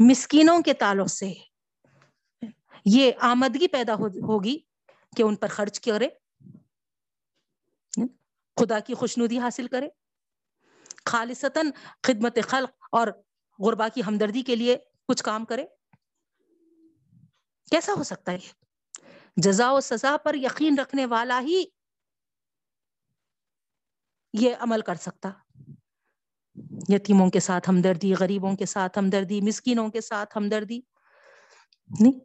مسکینوں 0.00 0.60
کے 0.62 0.72
تعلق 0.72 1.10
سے 1.10 1.32
یہ 2.84 3.12
آمدگی 3.20 3.68
پیدا 3.68 3.94
ہوگی 3.94 4.58
کہ 5.16 5.22
ان 5.22 5.36
پر 5.36 5.48
خرچ 5.48 5.80
کرے، 5.80 6.08
خدا 8.56 8.78
کی 8.80 8.94
خوشنودی 8.94 9.38
حاصل 9.38 9.66
کرے؟ 9.66 9.88
خالصتاً 11.04 11.70
خدمت 12.02 12.38
خلق 12.42 12.88
اور 12.92 13.08
غربا 13.58 13.88
کی 13.88 14.02
ہمدردی 14.06 14.42
کے 14.42 14.56
لیے 14.56 14.76
کچھ 15.08 15.22
کام 15.22 15.44
کرے؟ 15.44 15.66
کیسا 17.70 17.92
ہو 17.92 18.02
سکتا 18.02 18.32
ہے؟ 18.32 18.38
جزا 19.36 19.72
و 19.72 19.80
سزا 19.80 20.16
پر 20.24 20.34
یقین 20.34 20.78
رکھنے 20.78 21.06
والا 21.06 21.40
ہی 21.40 21.64
یہ 24.32 24.54
عمل 24.58 24.80
کر 24.80 24.94
سکتا۔ 24.94 25.30
یتیموں 26.88 27.30
کے 27.30 27.40
ساتھ 27.40 27.70
ہمدردی، 27.70 28.14
غریبوں 28.20 28.56
کے 28.56 28.66
ساتھ 28.66 28.98
ہمدردی، 28.98 29.40
مسکینوں 29.40 29.88
کے 29.88 30.00
ساتھ 30.00 30.38
ہمدردی۔ 30.38 30.80
نہیں۔ 32.00 32.20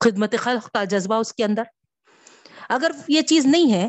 خدمت 0.00 0.34
خلق 0.38 0.70
کا 0.70 0.84
جذبہ 0.84 1.14
اس 1.14 1.34
کے 1.34 1.44
اندر۔ 1.44 1.62
اگر 2.68 2.90
یہ 3.08 3.22
چیز 3.22 3.46
نہیں 3.46 3.72
ہے، 3.72 3.88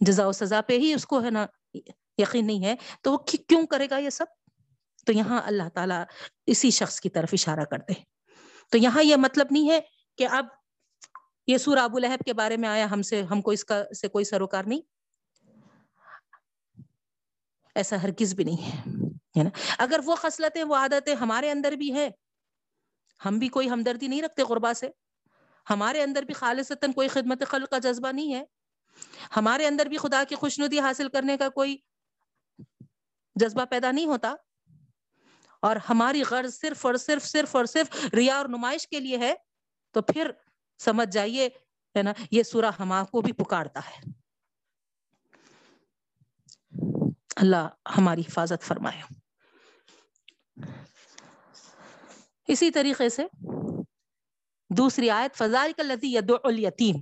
جزا 0.00 0.26
و 0.26 0.32
سزا 0.32 0.60
پہ 0.60 0.78
ہی 0.78 0.94
اس 0.94 1.06
کو 1.06 1.24
ہے 1.24 1.30
نا، 1.30 1.46
یقین 2.18 2.46
نہیں 2.46 2.64
ہے، 2.64 2.74
تو 3.02 3.12
وہ 3.12 3.18
کیوں 3.48 3.66
کرے 3.66 3.90
گا 3.90 3.98
یہ 3.98 4.10
سب؟ 4.10 4.26
تو 5.08 5.12
یہاں 5.12 5.42
اللہ 5.44 5.68
تعالیٰ 5.74 6.04
اسی 6.46 6.70
شخص 6.70 7.00
کی 7.00 7.10
طرف 7.10 7.28
اشارہ 7.32 7.64
کرتے 7.64 7.92
تو 8.70 8.78
یہاں 8.78 9.02
یہ 9.02 9.16
مطلب 9.16 9.46
نہیں 9.50 9.70
ہے 9.70 9.80
کہ 10.18 10.28
اب 10.30 10.46
یہ 11.46 11.58
سورہ 11.58 11.78
ابو 11.78 11.98
لہب 11.98 12.24
کے 12.24 12.32
بارے 12.32 12.56
میں 12.56 12.68
آیا، 12.68 12.90
ہم 12.90 13.02
سے، 13.02 13.22
ہم 13.22 13.42
کو 13.42 13.50
اس 13.50 13.64
کا، 13.64 13.82
سے 14.00 14.08
کوئی 14.08 14.24
سروکار 14.24 14.64
نہیں۔ 14.64 14.80
ایسا 17.74 18.02
ہرگز 18.02 18.34
بھی 18.34 18.44
نہیں 18.44 18.70
ہے 19.38 19.42
نا؟ 19.42 19.50
اگر 19.78 20.00
وہ 20.04 20.14
خصلتیں، 20.14 20.64
وہ 20.64 20.76
عادتیں 20.76 21.14
ہمارے 21.14 21.50
اندر 21.50 21.72
بھی 21.72 21.94
ہے 21.94 22.10
ہم 23.24 23.38
بھی 23.38 23.48
کوئی 23.48 23.70
ہمدردی 23.70 24.06
نہیں 24.06 24.22
رکھتے 24.22 24.42
غربا 24.42 24.74
سے۔ 24.74 24.88
ہمارے 25.70 26.02
اندر 26.02 26.22
بھی 26.22 26.34
خالصتاً 26.34 26.92
کوئی 26.92 27.08
خدمت 27.08 27.42
خلق 27.46 27.70
کا 27.70 27.78
جذبہ 27.78 28.12
نہیں 28.12 28.34
ہے۔ 28.34 28.44
ہمارے 29.36 29.66
اندر 29.66 29.86
بھی 29.86 29.96
خدا 29.96 30.24
کی 30.28 30.34
خوشنودی 30.34 30.80
حاصل 30.80 31.08
کرنے 31.08 31.36
کا 31.36 31.48
کوئی 31.48 31.76
جذبہ 33.36 33.64
پیدا 33.64 33.90
نہیں 33.90 34.06
ہوتا۔ 34.06 34.34
اور 35.60 35.76
ہماری 35.76 36.22
غرض 36.22 36.54
صرف 36.54 36.86
اور 36.86 36.94
صرف 36.94 37.24
صرف 37.24 37.56
اور 37.56 37.64
صرف 37.64 38.14
ریا 38.14 38.36
اور 38.36 38.46
نمائش 38.46 38.88
کے 38.88 39.00
لیے 39.00 39.18
ہے، 39.18 39.34
تو 39.90 40.02
پھر 40.02 40.30
سمجھ 40.78 41.08
جائیے، 41.08 41.46
ہے 41.96 42.02
نا، 42.02 42.12
یہ 42.30 42.42
سورہ 42.42 42.70
ہما 42.80 43.04
کو 43.04 43.20
بھی 43.20 43.32
پکارتا 43.32 43.80
ہے۔ 43.80 44.10
اللہ 47.36 47.68
ہماری 47.98 48.20
حفاظت 48.20 48.62
فرمائے۔ 48.62 49.00
اسی 52.48 52.70
طریقے 52.70 53.08
سے 53.08 53.26
دوسری 54.70 55.10
آیت 55.10 55.36
فضائل 55.36 55.72
کا 55.72 55.82
لذی 55.82 56.18
الیتیم 56.18 56.96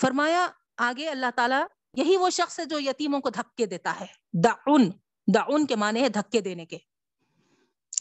فرمایا، 0.00 0.48
آگے 0.76 1.08
اللہ 1.08 1.26
تعالیٰ، 1.36 1.66
یہی 1.96 2.16
وہ 2.16 2.30
شخص 2.30 2.60
ہے 2.60 2.64
جو 2.64 2.80
یتیموں 2.80 3.20
کو 3.20 3.30
دھکے 3.30 3.66
دیتا 3.66 4.00
ہے۔ 4.00 4.06
دعن۔ 4.32 5.01
دعن 5.28 5.66
کے 5.66 5.76
معنی 5.76 6.02
ہے 6.02 6.08
دھکے 6.08 6.40
دینے 6.40 6.66
کے، 6.66 6.76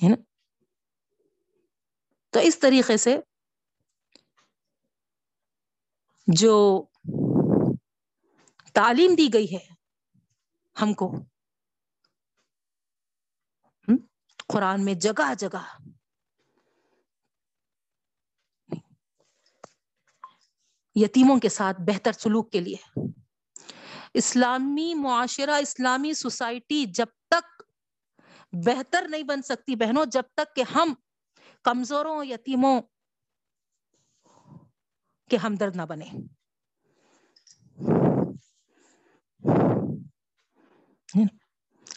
ہے 0.04 0.10
نا؟ 0.10 0.16
تو 2.34 2.40
اس 2.40 2.60
طریقے 2.60 2.98
سے 2.98 3.18
جو 6.28 6.54
تعلیم 8.76 9.16
دی 9.18 9.28
گئی 9.34 9.54
ہے 9.54 9.66
ہم 10.76 10.94
کو 10.94 11.12
قرآن 14.50 14.86
میں 14.86 14.94
جگہ 14.94 15.34
جگہ 15.40 15.62
یتیموں 20.96 21.40
کے 21.40 21.50
ساتھ 21.50 21.82
بہتر 21.82 22.12
سلوک 22.12 22.52
کے 22.52 22.60
لیے 22.60 22.78
اسلامی 24.13 24.93
معاشرہ، 24.93 25.56
اسلامی 25.62 26.13
سوسائٹی 26.13 26.86
جب 26.86 27.06
تک 27.28 27.63
بہتر 28.65 29.08
نہیں 29.10 29.24
بن 29.24 29.41
سکتی 29.41 29.76
بہنوں، 29.76 30.06
جب 30.06 30.24
تک 30.34 30.56
کہ 30.56 30.63
ہم 30.76 30.93
کمزوروں، 31.63 32.24
یتیموں 32.24 32.82
کے 35.30 35.38
ہمدرد 35.38 35.76
نہ 35.76 35.82
بنے 35.82 36.10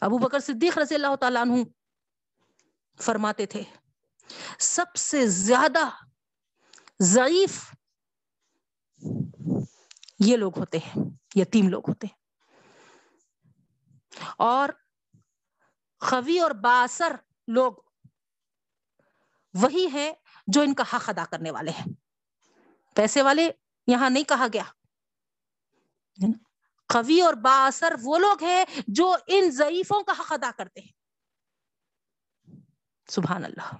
ابو 0.00 0.18
بکر 0.18 0.40
صدیق 0.40 0.78
رضی 0.78 0.94
اللہ 0.94 1.14
تعالیٰ 1.20 1.42
عنہ 1.42 1.62
فرماتے 3.02 3.46
تھے، 3.46 3.62
سب 4.58 4.96
سے 4.96 5.26
زیادہ 5.26 5.88
ضعیف 7.02 7.58
یہ 10.18 10.36
لوگ 10.36 10.58
ہوتے 10.58 10.78
ہیں۔ 10.78 11.02
یتیم 11.34 11.68
لوگ 11.68 11.82
ہوتے 11.88 12.06
ہیں۔ 12.06 12.24
اور 14.38 14.68
خوی 16.00 16.38
اور 16.38 16.50
باثر 16.50 17.16
لوگ 17.48 17.72
وہی 19.54 19.88
ہے 19.92 20.12
جو 20.46 20.60
ان 20.60 20.74
کا 20.74 20.84
حق 20.92 21.08
ادا 21.08 21.24
کرنے 21.30 21.50
والے 21.50 21.70
ہیں۔ 21.70 21.92
پیسے 22.94 23.22
والے 23.22 23.50
یہاں 23.86 24.10
نہیں 24.10 24.24
کہا 24.24 24.46
گیا۔ 24.52 24.64
قوی 26.88 27.20
اور 27.20 27.34
با 27.34 27.66
اثر 27.66 27.94
وہ 28.02 28.18
لوگ 28.18 28.42
ہیں 28.42 28.64
جو 28.88 29.16
ان 29.26 29.50
ضعیفوں 29.50 30.02
کا 30.02 30.12
حق 30.18 30.32
ادا 30.32 30.50
کرتے 30.56 30.80
ہیں۔ 30.80 31.04
سبحان 33.08 33.44
اللہ۔ 33.44 33.74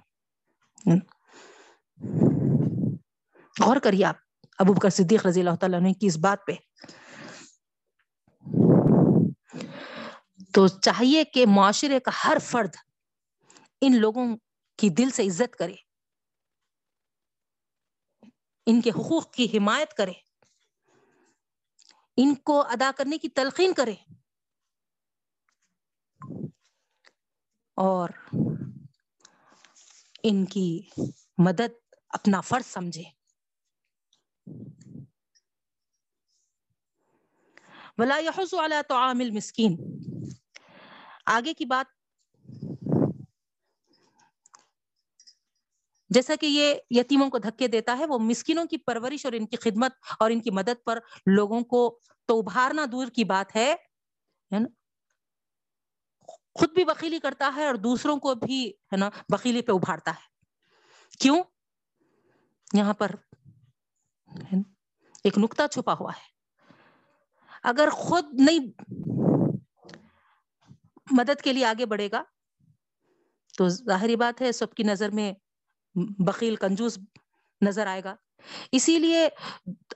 غور 3.65 3.77
کریے 3.77 4.05
آپ۔ 4.05 4.17
ابو 4.59 4.73
بکر 4.73 4.91
صدیق 4.91 5.27
رضی 5.27 5.41
اللہ 5.41 5.57
تعالیٰ 5.57 5.81
نے 5.81 5.93
کی 5.93 6.07
اس 6.07 6.17
بات 6.17 6.39
پہ۔ 6.47 6.53
تو 10.55 10.69
چاہیے 10.69 11.25
کہ 11.25 11.45
معاشرے 11.47 12.01
کا 12.01 12.11
ہر 12.25 12.37
فرد 12.43 12.77
ان 13.81 14.01
لوگوں 14.01 14.37
کی 14.79 14.89
دل 14.89 15.11
سے 15.11 15.27
عزت 15.27 15.57
کرے، 15.57 15.75
ان 18.67 18.81
کے 18.81 18.91
حقوق 18.91 19.33
کی 19.33 19.59
حمایت 19.59 19.95
کرے، 19.95 20.13
ان 22.17 22.35
کو 22.35 22.63
ادا 22.63 22.91
کرنے 22.97 23.19
کی 23.19 23.29
تلقین 23.29 23.75
کرے۔ 23.75 23.95
اور 27.75 28.09
ان 30.23 30.45
کی 30.45 30.89
مدد 31.39 31.95
اپنا 32.09 32.41
فرض 32.41 32.67
سمجھے۔ 32.67 33.03
ولا 37.99 38.19
يحز 38.19 38.55
على 38.55 38.77
طعام 38.89 39.21
المسكين 39.21 39.77
آگے 41.27 41.55
کی 41.55 41.65
بات 41.65 41.87
جیسا 46.09 46.35
کہ 46.41 46.47
یہ 46.47 46.75
یتیموں 46.91 47.31
کو 47.31 47.39
دھکے 47.39 47.69
دیتا 47.69 47.99
ہے، 47.99 48.07
وہ 48.07 48.19
مسکینوں 48.19 48.65
کی 48.65 48.77
پرورش 48.77 49.25
اور 49.25 49.33
ان 49.33 49.47
کی 49.47 49.57
خدمت 49.57 49.93
اور 50.19 50.31
ان 50.31 50.41
کی 50.41 50.51
مدد 50.51 50.85
پر 50.85 50.99
لوگوں 51.27 51.61
کو 51.61 51.99
تو 52.27 52.39
ابھارنا 52.39 52.87
دور 52.93 53.07
کی 53.07 53.25
بات 53.25 53.57
ہے 53.57 53.75
خود 56.55 56.71
بھی 56.75 56.85
بخیلی 56.85 57.19
کرتا 57.19 57.53
ہے 57.57 57.67
اور 57.67 57.75
دوسروں 57.75 58.17
کو 58.17 58.35
بھی، 58.35 58.69
ہے 58.69 58.97
نا 58.97 59.11
بخیلی 59.29 59.63
پہ 59.63 59.73
ابھارتا 59.73 60.11
ہے۔ 60.11 60.29
کیوں؟ 61.19 61.43
یہاں 62.73 62.95
پر 62.95 63.11
ایک 65.25 65.39
نکتا 65.39 65.69
چھپا 65.69 65.95
ہوا 66.01 66.13
ہے۔ 66.17 66.35
اگر 67.63 67.89
خود 67.93 68.25
نہیں 68.33 68.83
مدد 71.11 71.43
کے 71.43 71.53
لیے 71.53 71.65
آگے 71.65 71.87
بڑھے 71.87 72.09
گا۔ 72.13 72.23
تو 73.59 73.69
ظاہری 73.69 74.17
بات 74.17 74.43
ہے، 74.43 74.53
سب 74.53 74.75
کی 74.75 74.83
نظر 74.83 75.11
میں 75.11 75.33
بخیل 76.19 76.57
کنجوس 76.57 76.99
نظر 77.61 77.87
آئے 77.87 78.05
گا۔ 78.05 78.15
اسی 78.73 78.99
لیے 78.99 79.29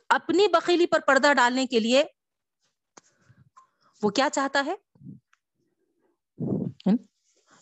اپنی 0.09 0.49
بخیلی 0.49 0.87
پر 0.87 1.01
پردہ 1.07 1.33
ڈالنے 1.33 1.67
کے 1.67 1.79
لیے 1.79 2.05
وہ 4.03 4.11
کیا 4.11 4.29
چاہتا 4.33 4.65
ہے؟ 4.67 4.75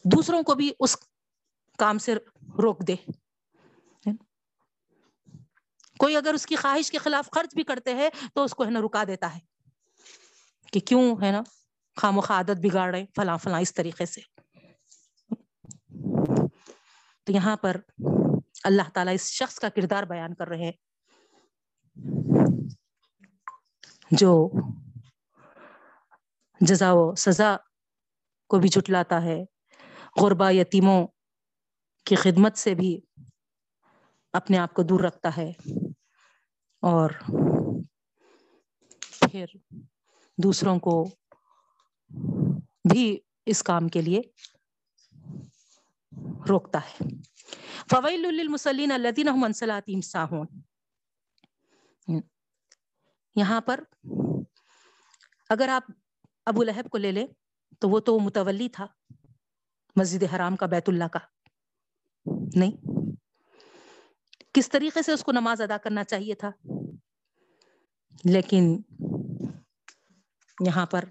دوسروں 0.04 0.42
کو 0.42 0.54
بھی 0.54 0.72
اس 0.80 0.96
کام 1.78 1.98
سے 1.98 2.14
روک 2.62 2.86
دے۔ 2.86 2.94
کوئی 5.98 6.16
اگر 6.16 6.34
اس 6.34 6.46
کی 6.46 6.56
خواہش 6.56 6.90
کے 6.90 6.98
خلاف 6.98 7.28
خرچ 7.34 7.54
بھی 7.54 7.62
کرتے 7.62 7.94
ہیں 7.94 8.10
تو 8.34 8.44
اس 8.44 8.54
کو 8.54 8.64
ہے 8.64 8.70
نا 8.70 8.80
رکا 8.80 9.04
دیتا 9.04 9.34
ہے 9.34 9.40
کہ 10.72 10.80
کیوں 10.80 11.16
ہے 11.22 11.30
نا؟ 11.32 11.42
خام 11.96 12.18
عادت 12.18 12.60
بگاڑ 12.62 12.94
رہے 12.94 13.06
فلاں 13.16 13.38
فلاں 13.38 13.60
اس 13.60 13.74
طریقے 13.74 14.06
سے۔ 14.06 14.20
تو 17.24 17.32
یہاں 17.32 17.56
پر 17.56 17.76
اللہ 18.64 18.90
تعالیٰ 18.94 19.14
اس 19.14 19.30
شخص 19.30 19.58
کا 19.58 19.68
کردار 19.68 20.02
بیان 20.02 20.34
کر 20.34 20.48
رہے 20.48 20.64
ہیں، 20.64 20.72
جو 24.10 24.50
جزا 26.60 26.92
و 26.92 27.14
سزا 27.14 27.56
کو 28.48 28.58
بھی 28.58 28.68
جٹلاتا 28.68 29.22
ہے۔ 29.22 29.44
غربا 30.22 30.50
یتیموں 30.50 31.06
کی 32.04 32.14
خدمت 32.14 32.56
سے 32.56 32.74
بھی 32.74 33.00
اپنے 34.32 34.58
آپ 34.58 34.74
کو 34.74 34.82
دور 34.82 35.00
رکھتا 35.00 35.30
ہے۔ 35.36 35.52
اور 36.82 37.10
پھر 39.10 39.46
دوسروں 40.38 40.78
کو 40.78 41.08
بھی 42.90 43.18
اس 43.46 43.62
کام 43.62 43.88
کے 43.88 44.02
لیے 44.02 44.20
روکتا 46.48 46.78
ہے۔ 46.78 47.04
فویل 47.90 48.20
للمسلین 48.20 48.92
الذین 48.92 49.28
هم 49.28 49.44
عن 49.44 49.52
صلاتهم 49.52 50.00
ساہون 50.00 50.46
یہاں 53.36 53.60
پر 53.60 53.80
اگر 55.48 55.68
آپ 55.68 55.82
ابو 56.46 56.62
لہب 56.62 56.90
کو 56.90 56.98
لے 56.98 57.12
لیں، 57.12 57.26
تو 57.78 57.88
وہ 57.88 58.00
تو 58.00 58.18
متولی 58.18 58.68
تھا۔ 58.68 58.86
مسجد 59.96 60.22
حرام 60.34 60.56
کا 60.56 60.66
بیت 60.66 60.88
اللہ 60.88 61.04
کا۔ 61.04 61.18
نہیں۔ 62.54 62.72
کس 64.54 64.68
طریقے 64.68 65.02
سے 65.02 65.12
اس 65.12 65.24
کو 65.24 65.32
نماز 65.32 65.60
ادا 65.60 65.76
کرنا 65.76 66.04
چاہیے 66.04 66.34
تھا؟ 66.34 66.50
لیکن 68.24 68.82
یہاں 70.66 70.86
پر 70.86 71.04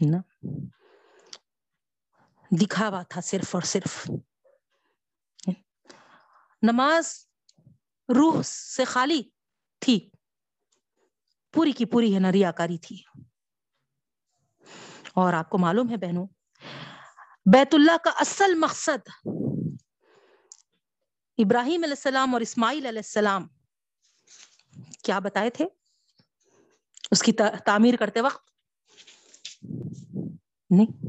نا؟ 0.00 0.46
دکھاوا 2.50 3.02
تھا 3.02 3.20
صرف 3.20 3.54
اور 3.54 3.62
صرف۔ 3.62 4.10
نماز 6.62 7.26
روح 8.08 8.42
سے 8.42 8.84
خالی 8.84 9.22
تھی۔ 9.78 10.10
پوری 11.52 11.72
کی 11.72 11.84
پوری 11.84 12.14
ہے 12.14 12.20
نا 12.20 12.32
ریا 12.32 12.52
کاری 12.52 12.78
تھی۔ 12.78 13.02
اور 15.12 15.32
آپ 15.32 15.50
کو 15.50 15.58
معلوم 15.58 15.90
ہے 15.90 15.96
بہنوں، 15.96 16.26
بیت 17.52 17.74
اللہ 17.74 17.96
کا 18.04 18.10
اصل 18.16 18.54
مقصد 18.54 19.28
ابراہیم 21.38 21.82
علیہ 21.84 21.94
السلام 21.94 22.32
اور 22.32 22.40
اسماعیل 22.40 22.86
علیہ 22.86 22.98
السلام۔ 22.98 23.48
کیا 25.02 25.18
بتائے 25.18 25.50
تھے؟ 25.50 25.64
اس 27.10 27.22
کی 27.22 27.32
تعمیر 27.64 27.96
کرتے 27.96 28.20
وقت 28.20 28.43
نہیں۔ 30.70 31.04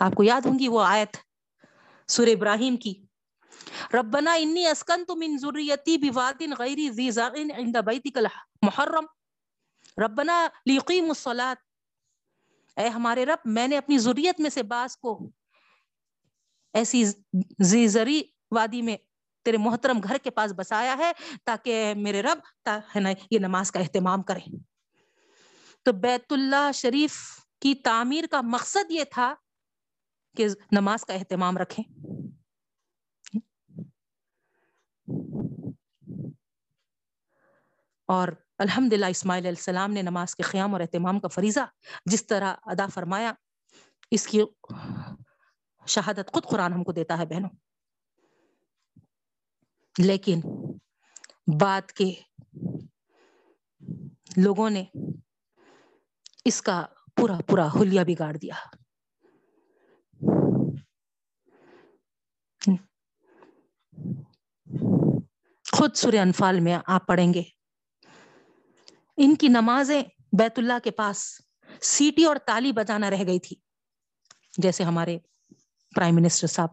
آپ 0.00 0.12
کو 0.14 0.22
یاد 0.22 0.40
ہوں 0.40 0.58
گی 0.58 0.68
وہ 0.68 0.80
آیت 0.80 1.16
سور 2.08 2.26
ابراہیم 2.26 2.76
کی۔ 2.76 2.94
ربنا 3.94 4.34
انی 4.34 4.66
اسکنت 4.66 5.10
من 5.10 5.38
ذریتی 5.38 5.98
بواد 5.98 6.42
غیر 6.58 6.92
ذی 6.92 7.10
زاغ 7.10 7.34
عند 7.34 7.76
بیتک 7.76 8.16
المحرم۔ 8.16 9.04
ربنا 10.04 10.48
لیقیم 10.66 11.04
الصلاة۔ 11.04 11.52
اے 12.76 12.88
ہمارے 12.88 13.26
رب، 13.26 13.38
میں 13.44 13.68
نے 13.68 13.78
اپنی 13.78 13.98
ذریت 13.98 14.40
میں 14.40 14.50
سے 14.50 14.62
بعض 14.62 14.96
کو 14.96 15.30
ایسی 16.72 17.04
زی 17.58 17.86
زری 17.86 18.22
وادی 18.50 18.82
میں 18.82 18.96
تیرے 19.44 19.56
محترم 19.56 19.98
گھر 19.98 20.16
کے 20.22 20.30
پاس 20.30 20.52
بسایا 20.56 20.96
ہے 20.98 21.12
تاکہ 21.44 21.94
میرے 21.96 22.22
رب 22.22 22.68
ہے 22.96 23.00
نا، 23.00 23.08
یہ 23.30 23.38
نماز 23.38 23.72
کا 23.72 23.80
اہتمام 23.80 24.22
کرے۔ 24.22 24.56
تو 25.82 25.92
بیت 25.92 26.32
اللہ 26.32 26.70
شریف 26.74 27.39
کی 27.60 27.74
تعمیر 27.74 28.24
کا 28.30 28.40
مقصد 28.40 28.90
یہ 28.90 29.04
تھا 29.10 29.34
کہ 30.36 30.46
نماز 30.72 31.04
کا 31.04 31.14
اہتمام 31.14 31.58
رکھیں۔ 31.58 31.84
اور 38.06 38.28
الحمد 38.58 38.92
للہ 38.92 39.06
اسماعیل 39.06 39.46
علیہ 39.46 39.58
السلام 39.58 39.90
نے 39.90 40.02
نماز 40.02 40.36
کے 40.36 40.42
قیام 40.42 40.72
اور 40.72 40.80
اہتمام 40.80 41.20
کا 41.20 41.28
فریضہ 41.28 41.60
جس 42.04 42.26
طرح 42.26 42.54
ادا 42.62 42.86
فرمایا، 42.86 43.32
اس 44.10 44.26
کی 44.26 44.42
شہادت 45.86 46.32
خود 46.32 46.44
قرآن 46.44 46.72
ہم 46.72 46.84
کو 46.84 46.92
دیتا 46.92 47.18
ہے 47.18 47.26
بہنوں۔ 47.26 47.50
لیکن 49.98 50.40
بعد 51.60 51.92
کے 51.92 52.14
لوگوں 54.36 54.70
نے 54.70 54.84
اس 56.44 56.62
کا 56.62 56.86
پورا 57.16 57.38
پورا 57.46 57.66
حلیہ 57.66 58.00
بگاڑ 58.06 58.36
دیا۔ 58.36 58.54
خود 65.72 65.94
سورہ 65.94 66.16
انفال 66.16 66.60
میں 66.60 66.78
آپ 66.86 67.06
پڑھیں 67.06 67.34
گے۔ 67.34 67.42
ان 69.16 69.34
کی 69.34 69.48
نمازیں 69.48 70.02
بیت 70.38 70.58
اللہ 70.58 70.72
کے 70.84 70.90
پاس 70.90 71.40
سیٹی 71.80 72.24
اور 72.24 72.36
تالی 72.46 72.72
بجانا 72.72 73.10
رہ 73.10 73.26
گئی 73.26 73.38
تھی، 73.38 73.56
جیسے 74.58 74.84
ہمارے 74.84 75.18
پرائم 75.94 76.14
منسٹر 76.14 76.46
صاحب 76.46 76.68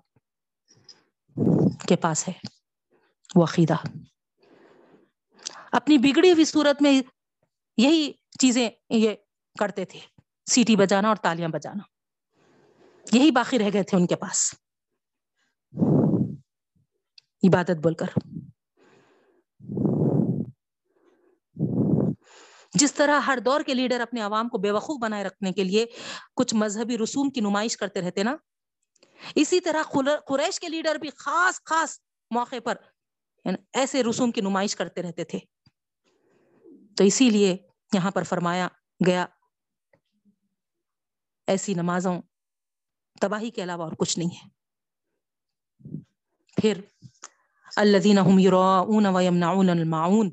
کے 1.87 1.95
پاس 1.95 2.27
ہے۔ 2.27 2.33
وہ 3.35 3.43
عقیدہ۔ 3.43 3.75
اپنی 5.71 5.97
بگڑی 5.97 6.31
ہوئی 6.31 6.45
صورت 6.45 6.81
میں 6.81 7.01
یہی 7.77 8.11
چیزیں 8.39 8.69
یہ 8.89 9.15
کرتے 9.59 9.85
تھے۔ 9.85 10.16
سیٹی 10.51 10.75
بجانا 10.75 11.07
اور 11.07 11.15
تالیاں 11.15 11.49
بجانا۔ 11.49 11.83
یہی 13.11 13.31
باقی 13.31 13.59
رہ 13.59 13.69
گئے 13.73 13.83
تھے 13.83 13.97
ان 13.97 14.07
کے 14.07 14.15
پاس۔ 14.15 14.55
عبادت 17.47 17.77
بول 17.83 17.93
کر۔ 17.93 18.07
جس 22.73 22.93
طرح 22.93 23.19
ہر 23.19 23.39
دور 23.45 23.61
کے 23.61 23.73
لیڈر 23.73 23.99
اپنے 23.99 24.21
عوام 24.21 24.49
کو 24.49 24.57
بے 24.57 24.71
وقوف 24.71 24.97
بنائے 25.01 25.23
رکھنے 25.23 25.51
کے 25.51 25.63
لیے 25.63 25.85
کچھ 26.35 26.55
مذہبی 26.55 26.97
رسوم 26.97 27.29
کی 27.29 27.41
نمائش 27.41 27.77
کرتے 27.77 28.01
رہتے 28.01 28.23
نا۔ 28.23 28.35
اسی 29.35 29.59
طرح 29.59 29.83
قریش 30.27 30.59
کے 30.59 30.69
لیڈر 30.69 30.95
بھی 30.95 31.09
خاص 31.17 31.61
خاص 31.65 31.99
موقع 32.31 32.55
پر 32.63 32.75
یعنی 33.45 33.57
ایسے 33.73 34.03
رسوم 34.03 34.31
کی 34.31 34.41
نمائش 34.41 34.75
کرتے 34.75 35.01
رہتے 35.01 35.23
تھے۔ 35.23 35.39
تو 36.97 37.03
اسی 37.03 37.29
لیے 37.29 37.57
یہاں 37.93 38.11
پر 38.11 38.23
فرمایا 38.23 38.67
گیا 39.05 39.25
ایسی 41.47 41.73
نمازوں، 41.73 42.21
تباہی 43.21 43.51
کے 43.51 43.63
علاوہ 43.63 43.83
اور 43.83 43.91
کچھ 43.91 44.19
نہیں 44.19 44.29
ہے۔ 44.29 44.49
پھر 46.61 46.81
الذين 47.75 48.17
هم 48.17 48.39
يراؤون 48.39 49.05
ويمنعون 49.05 49.69
الماعون، 49.69 50.31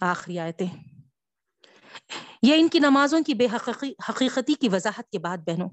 آخری 0.00 0.38
آیتیں۔ 0.38 0.66
یہ 2.42 2.54
ان 2.54 2.68
کی 2.68 2.78
نمازوں 2.78 3.20
کی 3.20 3.34
بے 3.34 3.46
حقیقی 3.52 3.92
حقیقتی 4.08 4.54
کی 4.54 4.68
وضاحت 4.68 5.10
کے 5.10 5.18
بعد 5.18 5.38
بہنوں، 5.38 5.68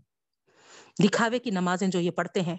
دکھاوے 1.03 1.39
کی 1.39 1.49
نمازیں 1.49 1.87
جو 1.87 1.99
یہ 1.99 2.11
پڑھتے 2.11 2.41
ہیں۔ 2.41 2.57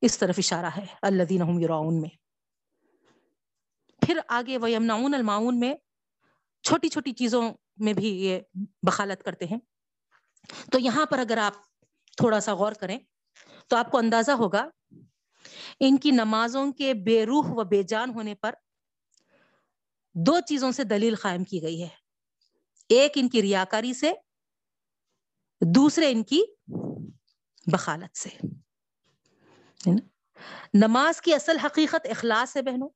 اس 0.00 0.18
طرف 0.18 0.34
اشارہ 0.38 0.66
ہے 0.66 0.86
الذين 1.02 1.42
هم 1.42 1.60
يراؤون 1.60 2.00
میں۔ 2.00 2.10
پھر 4.06 4.20
آگے 4.28 4.58
ویمنعون 4.58 5.14
الماعون 5.14 5.60
میں 5.60 5.74
چھوٹی 6.62 6.88
چھوٹی 6.88 7.12
چیزوں 7.12 7.52
میں 7.76 7.92
بھی 7.92 8.08
یہ 8.08 8.40
بخالت 8.82 9.22
کرتے 9.22 9.44
ہیں۔ 9.44 9.58
تو 10.72 10.78
یہاں 10.78 11.06
پر 11.06 11.18
اگر 11.18 11.38
آپ 11.38 11.52
تھوڑا 12.16 12.40
سا 12.40 12.54
غور 12.54 12.72
کریں 12.72 12.98
تو 13.68 13.76
آپ 13.76 13.90
کو 13.90 13.98
اندازہ 13.98 14.30
ہوگا 14.30 14.68
ان 15.80 15.96
کی 15.96 16.10
نمازوں 16.10 16.72
کے 16.72 16.94
بے 16.94 17.26
روح 17.26 17.44
و 17.48 17.64
بے 17.64 17.82
جان 17.82 18.10
ہونے 18.10 18.34
پر 18.34 18.54
دو 20.14 20.40
چیزوں 20.40 20.72
سے 20.72 20.84
دلیل 20.84 21.14
قائم 21.14 21.44
کی 21.44 21.62
گئی 21.62 21.82
ہے۔ 21.82 21.88
ایک 22.88 23.12
ان 23.14 23.28
کی 23.28 23.42
ریاکاری 23.42 23.94
سے، 23.94 24.12
دوسرے 25.74 26.10
ان 26.10 26.22
کی 26.22 26.42
بخالت 27.72 28.18
سے۔ 28.18 28.28
نماز 30.74 31.20
کی 31.20 31.34
اصل 31.34 31.58
حقیقت 31.58 32.06
اخلاص 32.10 32.56
ہے 32.56 32.62
بہنوں۔ 32.62 32.88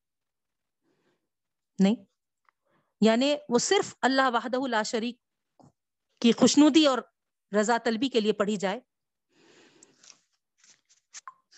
نہیں 1.79 1.97
یعنی 3.03 3.35
وہ 3.49 3.59
صرف 3.59 3.95
اللہ 4.03 4.31
وحدہ 4.35 4.69
لا 4.69 4.83
شریک 4.83 5.17
کی 6.21 6.33
خوشنودی 6.33 6.87
اور 6.87 6.99
رضا 7.61 7.79
طلبی 7.85 8.09
کے 8.09 8.21
لیے 8.21 8.33
پڑھی 8.33 8.57
جائے۔ 8.57 8.81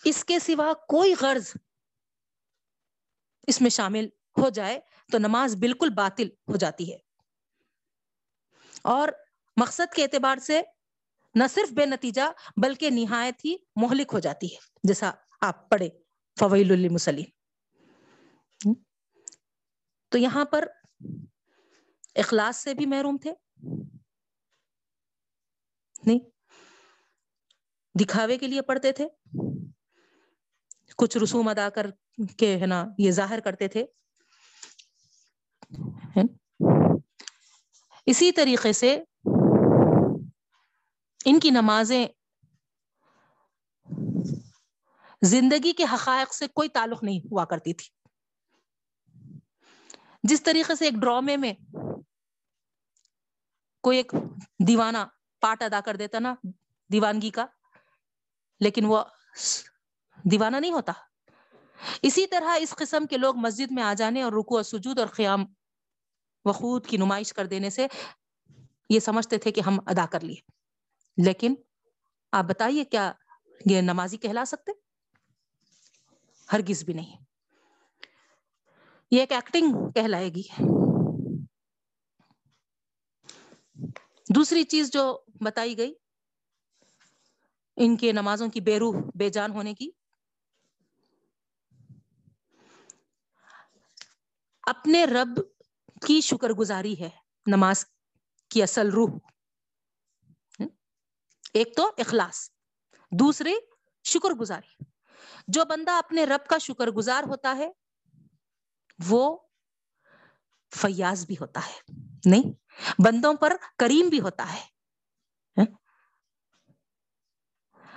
اس 0.03 0.23
کے 0.25 0.39
سوا 0.39 0.73
کوئی 0.73 1.13
غرض 1.21 1.53
اس 3.47 3.61
میں 3.61 3.69
شامل 3.69 4.05
ہو 4.37 4.49
جائے 4.49 4.79
تو 5.11 5.17
نماز 5.17 5.55
بالکل 5.55 5.89
باطل 5.89 6.27
ہو 6.27 6.55
جاتی 6.55 6.93
ہے۔ 6.93 6.97
اور 8.83 9.09
مقصد 9.57 9.93
کے 9.95 10.03
اعتبار 10.03 10.37
سے 10.37 10.61
نہ 11.35 11.43
صرف 11.49 11.73
بے 11.73 11.85
نتیجہ 11.85 12.21
بلکہ 12.57 12.89
نہایت 12.89 13.45
ہی 13.45 13.55
مہلک 13.75 14.09
ہو 14.13 14.19
جاتی 14.19 14.53
ہے، 14.53 14.59
جیسا 14.83 15.11
آپ 15.41 15.69
پڑھے 15.69 15.89
فویل 16.39 16.71
المسلم 16.71 17.23
تو 20.09 20.17
یہاں 20.17 20.45
پر 20.45 20.67
اخلاص 22.15 22.55
سے 22.57 22.73
بھی 22.73 22.85
محروم 22.85 23.17
تھے؟ 23.21 23.33
نہیں. 26.05 26.19
دکھاوے 27.99 28.37
کے 28.37 28.47
لیے 28.47 28.61
پڑھتے 28.61 28.91
تھے؟ 28.91 29.07
کچھ 30.97 31.17
رسوم 31.17 31.47
ادا 31.47 31.69
کر 31.69 31.87
کے 32.37 32.57
ہے 32.57 32.65
نا 32.65 32.85
یہ 32.97 33.11
ظاہر 33.11 33.39
کرتے 33.39 33.67
تھے؟ 33.67 33.85
اسی 38.05 38.31
طریقے 38.31 38.73
سے 38.73 39.03
ان 41.25 41.39
کی 41.39 41.49
نمازیں 41.49 42.07
زندگی 45.21 45.71
کے 45.73 45.83
حقائق 45.83 46.33
سے 46.33 46.47
کوئی 46.47 46.69
تعلق 46.69 47.03
نہیں 47.03 47.19
ہوا 47.19 47.45
کرتی 47.45 47.73
تھی۔ 47.73 47.89
جس 50.23 50.43
طریقے 50.43 50.75
سے 50.75 50.85
ایک 50.85 50.93
ڈرامے 50.93 51.37
میں 51.37 51.53
کوئی 53.85 53.97
ایک 53.97 54.11
دیوانہ 54.67 54.97
پارٹ 55.41 55.63
ادا 55.63 55.79
کر 55.85 55.95
دیتا 55.95 56.19
نا 56.19 56.35
دیوانگی 56.91 57.29
کا، 57.29 57.45
لیکن 58.59 58.85
وہ 58.85 59.03
دیوانہ 60.31 60.57
نہیں 60.57 60.71
ہوتا۔ 60.71 60.93
اسی 62.01 62.27
طرح 62.27 62.57
اس 62.59 62.69
قسم 62.69 63.05
کے 63.05 63.17
لوگ 63.17 63.35
مسجد 63.37 63.71
میں 63.71 63.83
آ 63.83 63.93
جانے 63.93 64.21
اور 64.21 64.31
رکو 64.31 64.55
اور 64.55 64.63
سجود 64.63 64.99
اور 64.99 65.07
قیام 65.07 65.45
وخود 66.45 66.87
کی 66.87 66.97
نمائش 66.97 67.33
کر 67.33 67.45
دینے 67.45 67.69
سے 67.69 67.87
یہ 68.89 68.99
سمجھتے 68.99 69.37
تھے 69.37 69.51
کہ 69.51 69.61
ہم 69.61 69.79
ادا 69.85 70.05
کر 70.11 70.19
لیے۔ 70.19 70.51
لیکن 71.25 71.55
آپ 72.31 72.43
بتائیے 72.43 72.85
کیا 72.85 73.11
یہ 73.65 73.81
نمازی 73.81 74.17
کہلا 74.17 74.45
سکتے؟ 74.45 74.71
ہرگز 76.53 76.83
بھی 76.83 76.93
نہیں۔ 76.93 77.17
یہ 79.11 79.19
ایک 79.19 79.31
ایکٹنگ 79.31 79.91
کہلائے 79.91 80.29
گی۔ 80.29 80.43
دوسری 84.29 84.63
چیز 84.63 84.91
جو 84.91 85.19
بتائی 85.41 85.77
گئی، 85.77 85.93
ان 87.77 87.97
کے 87.97 88.11
نمازوں 88.11 88.49
کی 88.49 88.61
بے 88.61 88.79
روح، 88.79 88.95
بے 89.15 89.29
جان 89.29 89.51
ہونے 89.51 89.73
کی۔ 89.73 89.89
اپنے 94.61 95.05
رب 95.05 95.41
کی 96.07 96.21
شکر 96.21 96.49
گزاری 96.49 96.99
ہے 96.99 97.09
نماز 97.47 97.85
کی 98.49 98.63
اصل 98.63 98.89
روح۔ 98.89 99.09
ایک 101.53 101.75
تو 101.75 101.91
اخلاص، 101.97 102.49
دوسرے 103.11 103.53
شکر 104.03 104.29
گزاری۔ 104.29 104.83
جو 105.47 105.65
بندہ 105.65 105.91
اپنے 105.91 106.25
رب 106.25 106.49
کا 106.49 106.57
شکر 106.57 106.87
گزار 106.87 107.23
ہوتا 107.23 107.55
ہے، 107.57 107.71
وہ 109.07 109.37
فیاض 110.75 111.25
بھی 111.25 111.35
ہوتا 111.41 111.61
ہے۔ 111.67 111.79
نہیں؟ 112.25 112.64
بندوں 112.81 113.33
پر 113.33 113.53
کریم 113.79 114.09
بھی 114.09 114.19
ہوتا 114.19 114.53
ہے۔ 114.53 114.65
ہاں۔ 115.57 115.65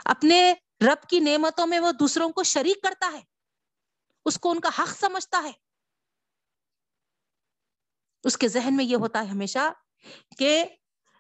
اپنے 0.04 0.54
رب 0.80 1.08
کی 1.08 1.20
نعمتوں 1.20 1.66
میں 1.66 1.80
وہ 1.80 1.92
دوسروں 1.92 2.30
کو 2.30 2.42
شریک 2.42 2.82
کرتا 2.82 3.10
ہے۔ 3.12 3.22
اس 4.24 4.38
کو 4.40 4.50
ان 4.50 4.60
کا 4.60 4.68
حق 4.78 4.88
سمجھتا 4.88 5.42
ہے۔ 5.42 5.52
اس 8.24 8.36
کے 8.36 8.48
ذہن 8.48 8.76
میں 8.76 8.84
یہ 8.84 8.96
ہوتا 8.96 9.20
ہے 9.20 9.26
ہمیشہ 9.26 9.72
کہ 10.38 10.64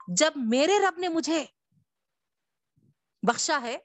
جب 0.08 0.32
میرے 0.36 0.78
رب 0.78 0.98
نے 0.98 1.08
مجھے 1.08 1.44
بخشا 3.22 3.58
ہے، 3.62 3.78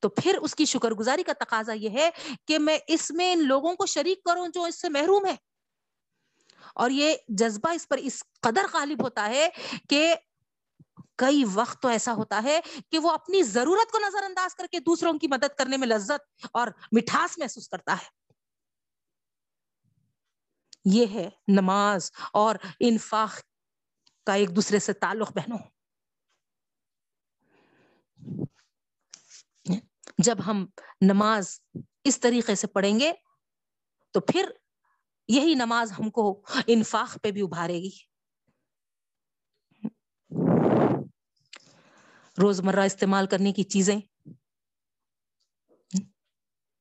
تو 0.00 0.08
پھر 0.08 0.38
اس 0.42 0.54
کی 0.54 0.64
شکر 0.64 0.90
گزاری 0.90 1.22
کا 1.22 1.32
تقاضا 1.32 1.72
یہ 1.72 1.90
ہے 1.90 2.10
کہ 2.46 2.58
میں 2.58 2.78
اس 2.86 3.10
میں 3.10 3.32
ان 3.32 3.44
لوگوں 3.44 3.74
کو 3.74 3.86
شریک 3.86 4.24
کروں 4.24 4.48
جو 4.48 4.64
اس 4.64 4.80
سے 4.80 4.88
محروم 4.88 5.26
ہے 5.26 5.36
اور 6.78 6.90
یہ 6.90 7.14
جذبہ 7.28 7.70
اس 7.70 7.88
پر 7.88 7.96
اس 7.96 8.24
قدر 8.40 8.66
غالب 8.72 9.02
ہوتا 9.02 9.26
ہے 9.26 9.48
کہ 9.88 10.14
کئی 11.16 11.44
وقت 11.54 11.82
تو 11.82 11.88
ایسا 11.88 12.12
ہوتا 12.12 12.40
ہے 12.42 12.60
کہ 12.90 12.98
وہ 12.98 13.10
اپنی 13.10 13.42
ضرورت 13.42 13.92
کو 13.92 13.98
نظر 13.98 14.22
انداز 14.22 14.54
کر 14.54 14.66
کے 14.70 14.78
دوسروں 14.78 15.18
کی 15.18 15.28
مدد 15.28 15.56
کرنے 15.58 15.76
میں 15.76 15.88
لذت 15.88 16.46
اور 16.52 16.68
مٹھاس 16.92 17.38
محسوس 17.38 17.68
کرتا 17.68 17.92
ہے۔ 17.92 18.08
یہ 20.84 21.06
ہے 21.14 21.28
نماز 21.48 22.10
اور 22.32 22.56
انفاق 22.80 23.40
کا 24.26 24.34
ایک 24.34 24.56
دوسرے 24.56 24.78
سے 24.78 24.92
تعلق 24.92 25.32
بہنوں۔ 25.32 25.58
جب 30.18 30.36
ہم 30.46 30.66
نماز 31.00 31.60
اس 32.04 32.20
طریقے 32.20 32.54
سے 32.54 32.66
پڑھیں 32.66 33.00
گے 33.00 33.12
تو 34.10 34.20
پھر 34.20 34.50
یہی 35.28 35.54
نماز 35.54 35.92
ہم 35.92 36.10
کو 36.10 36.42
انفاق 36.66 37.18
پہ 37.22 37.30
بھی 37.30 37.42
ابھارے 37.42 37.74
گی۔ 37.74 37.90
روزمرہ 42.42 42.80
استعمال 42.80 43.26
کرنے 43.26 43.52
کی 43.52 43.62
چیزیں۔ 43.62 44.00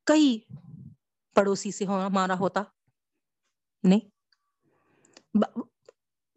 کئی 0.03 0.39
پڑوسی 1.35 1.71
سے 1.71 1.85
ہمارا 1.85 2.37
ہوتا۔ 2.39 2.63
نہیں۔ 3.83 3.99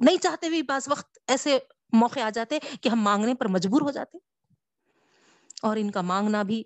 نہیں 0.01 0.17
چاہتے 0.23 0.49
بھی 0.49 0.63
بعض 0.63 0.89
وقت 0.89 1.19
ایسے 1.27 1.59
موقع 1.93 2.21
آ 2.21 2.31
جاتے 2.31 2.59
کہ 2.81 2.89
ہم 2.89 3.01
مانگنے 3.01 3.35
پر 3.35 3.49
مجبور 3.49 3.81
ہو 3.81 3.91
جاتے۔ 3.91 4.19
اور 5.63 5.77
ان 5.77 5.91
کا 5.91 6.01
مانگنا 6.01 6.43
بھی 6.43 6.63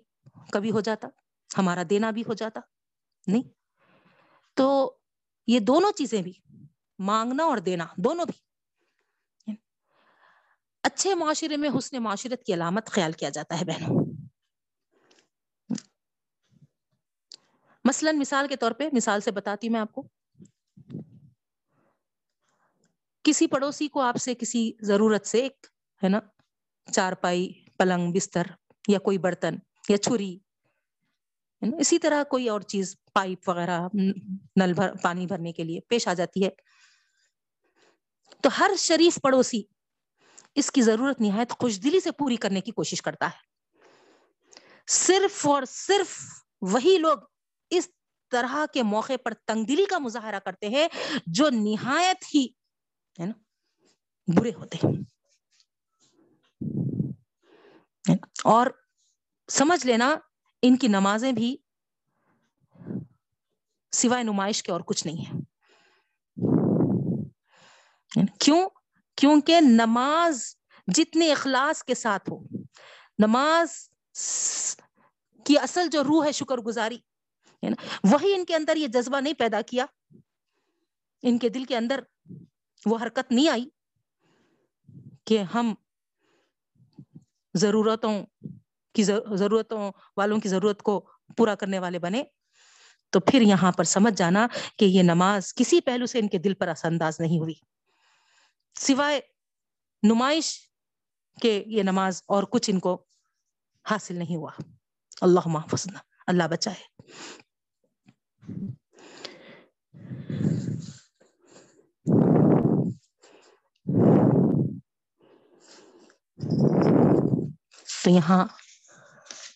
کبھی 0.51 0.71
ہو 0.71 0.79
جاتا، 0.79 1.07
ہمارا 1.57 1.83
دینا 1.89 2.11
بھی 2.11 2.21
ہو 2.21 2.33
جاتا۔ 2.33 2.59
نہیں۔ 3.27 3.43
تو 4.53 4.97
یہ 5.47 5.59
دونوں 5.59 5.91
چیزیں 5.91 6.21
بھی، 6.21 6.33
مانگنا 6.99 7.43
اور 7.43 7.57
دینا، 7.57 7.85
دونوں 7.97 8.25
بھی۔ 8.25 8.45
اچھے 10.83 11.15
معاشرے 11.15 11.57
میں 11.57 11.69
حسن 11.77 12.03
معاشرت 12.03 12.43
کی 12.43 12.53
علامت 12.53 12.87
خیال 12.87 13.11
کیا 13.11 13.29
جاتا 13.29 13.59
ہے 13.59 13.65
بہنوں۔ 13.65 14.05
مثلا 17.83 18.11
مثال 18.11 18.47
کے 18.47 18.55
طور 18.55 18.71
پہ، 18.71 18.89
مثال 18.93 19.21
سے 19.21 19.31
بتاتی 19.31 19.69
میں 19.69 19.79
آپ 19.79 19.91
کو۔ 19.91 20.07
کسی 23.23 23.47
پڑوسی 23.47 23.87
کو 23.87 24.01
آپ 24.01 24.15
سے 24.15 24.35
کسی 24.35 24.71
ضرورت 24.81 25.25
سے 25.25 25.41
ایک، 25.41 25.67
ہے 26.03 26.09
نا 26.09 26.19
چار 26.91 27.13
پائی 27.13 27.65
پلنگ، 27.77 28.13
بستر 28.13 28.43
یا 28.87 28.99
کوئی 28.99 29.17
برتن 29.17 29.55
یا 29.89 29.97
چھری 29.97 30.39
اسی 31.73 31.99
طرح 31.99 32.23
کوئی 32.23 32.49
اور 32.49 32.61
چیز، 32.61 32.95
پائپ 33.13 33.49
وغیرہ 33.49 33.81
نل 34.55 34.73
بھر، 34.73 34.93
پانی 35.01 35.25
بھرنے 35.25 35.51
کے 35.51 35.63
لیے 35.63 35.79
پیش 35.79 36.07
آ 36.07 36.13
جاتی 36.13 36.45
ہے۔ 36.45 36.49
تو 38.41 38.49
ہر 38.59 38.71
شریف 38.77 39.19
پڑوسی 39.23 39.61
اس 40.55 40.71
کی 40.71 40.81
ضرورت 40.81 41.21
نہایت 41.21 41.51
خوش 41.51 41.83
دلی 41.83 41.99
سے 41.99 42.11
پوری 42.11 42.35
کرنے 42.35 42.61
کی 42.61 42.71
کوشش 42.71 43.01
کرتا 43.01 43.25
ہے۔ 43.25 43.55
صرف 44.87 45.47
اور 45.47 45.63
صرف 45.67 46.21
وہی 46.61 46.97
لوگ 46.97 47.17
اس 47.69 47.89
طرح 48.31 48.65
کے 48.73 48.83
موقع 48.83 49.13
پر 49.25 49.33
تنگ 49.33 49.63
دلی 49.63 49.85
کا 49.85 49.97
مظاہرہ 49.97 50.39
کرتے 50.39 50.69
ہیں 50.69 50.87
جو 51.27 51.49
نہایت 51.49 52.35
ہی، 52.35 52.47
ہے 53.19 53.25
نا، 53.25 53.33
برے 54.35 54.51
ہوتے 54.55 54.77
ہیں۔ 54.83 55.01
اور 58.43 58.67
سمجھ 59.51 59.85
لینا 59.85 60.15
ان 60.67 60.77
کی 60.77 60.87
نمازیں 60.87 61.31
بھی 61.31 61.55
سوائے 63.91 64.23
نمائش 64.23 64.63
کے 64.63 64.71
اور 64.71 64.81
کچھ 64.81 65.05
نہیں 65.07 65.25
ہے 65.25 65.39
یعنی 68.15 68.33
کیوں؟ 68.39 68.69
کیونکہ 69.17 69.59
نماز 69.61 70.41
جتنے 70.87 71.31
اخلاص 71.31 71.83
کے 71.83 71.95
ساتھ 71.95 72.29
ہو، 72.29 72.39
نماز 73.19 73.67
کی 75.45 75.57
اصل 75.57 75.87
جو 75.91 76.03
روح 76.03 76.25
ہے، 76.25 76.31
شکر 76.31 76.57
گزاری 76.57 76.97
یعنی 77.63 77.75
وہی 78.03 78.33
ان 78.33 78.45
کے 78.45 78.55
اندر 78.55 78.75
یہ 78.75 78.87
جذبہ 78.87 79.19
نہیں 79.19 79.33
پیدا 79.33 79.61
کیا، 79.61 79.85
ان 81.23 81.37
کے 81.37 81.49
دل 81.49 81.63
کے 81.63 81.77
اندر 81.77 81.99
وہ 82.85 82.97
حرکت 83.01 83.31
نہیں 83.31 83.49
آئی 83.49 83.69
کہ 85.25 85.41
ہم 85.53 85.73
ضرورتوں 87.53 88.25
کی 88.95 89.03
ضرورتوں 89.03 89.91
والوں 90.17 90.39
کی 90.39 90.49
ضرورت 90.49 90.81
کو 90.81 91.09
پورا 91.37 91.55
کرنے 91.55 91.79
والے 91.79 91.99
بنے۔ 91.99 92.23
تو 93.09 93.19
پھر 93.19 93.41
یہاں 93.41 93.71
پر 93.71 93.83
سمجھ 93.83 94.13
جانا 94.13 94.47
کہ 94.77 94.85
یہ 94.85 95.03
نماز 95.03 95.53
کسی 95.53 95.81
پہلو 95.81 96.05
سے 96.05 96.19
ان 96.19 96.27
کے 96.27 96.37
دل 96.37 96.53
پر 96.53 96.67
اثر 96.67 96.87
انداز 96.87 97.19
نہیں 97.19 97.39
ہوئی۔ 97.39 97.53
سوائے 98.79 99.21
نمائش 100.03 100.59
کے 101.41 101.63
یہ 101.67 101.83
نماز 101.83 102.21
اور 102.27 102.43
کچھ 102.43 102.69
ان 102.69 102.79
کو 102.79 103.05
حاصل 103.91 104.15
نہیں 104.15 104.35
ہوا۔ 104.35 104.51
اللہ 105.21 105.39
محفظ 105.45 105.87
اللہ 106.27 106.43
بچائے۔ 106.43 107.01
تو 118.03 118.09
یہاں 118.11 118.47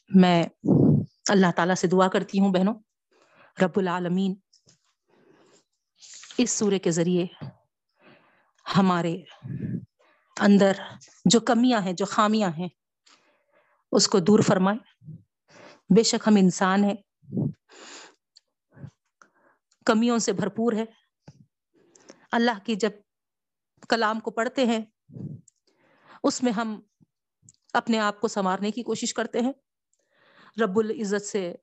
میں 0.10 0.43
اللہ 1.30 1.51
تعالی 1.55 1.76
سے 1.76 1.88
دعا 1.88 2.07
کرتی 2.07 2.39
ہوں 2.39 2.53
بہنوں، 2.53 2.74
رب 3.62 3.78
العالمین، 3.80 4.34
اس 6.38 6.51
سورے 6.51 6.80
کے 6.80 6.91
ذریعے 6.91 7.26
ہمارے 8.76 9.16
اندر 10.38 10.72
جو 11.26 11.39
کمیاں 11.39 11.82
ہیں، 11.82 11.93
جو 11.93 12.05
خامیاں 12.05 12.49
ہیں، 12.57 12.68
اس 13.91 14.07
کو 14.07 14.20
دور 14.20 14.39
فرمائے 14.39 14.78
بے 15.89 16.03
شک 16.03 16.28
ہم 16.28 16.36
انسان 16.36 16.84
ہیں، 16.84 16.95
کمیوں 19.86 20.18
سے 20.18 20.34
بھرپور 20.34 20.74
ہے 20.74 20.86
اللہ 22.32 22.60
کی 22.66 22.76
جب 22.76 22.91
کلام 23.89 24.20
کو 24.20 24.32
پڑھتے 24.32 24.66
ہیں، 24.66 24.80
اس 26.24 26.43
میں 26.43 26.51
ہم 26.51 26.80
اپنے 27.74 27.99
آپ 27.99 28.22
کو 28.22 28.28
سنوارنے 28.28 28.72
کی 28.72 28.84
کوشش 28.84 29.14
کرتے 29.14 29.39
ہیں۔ 29.39 29.51
رب 30.62 30.80
العزت 30.80 31.26
سے 31.26 31.55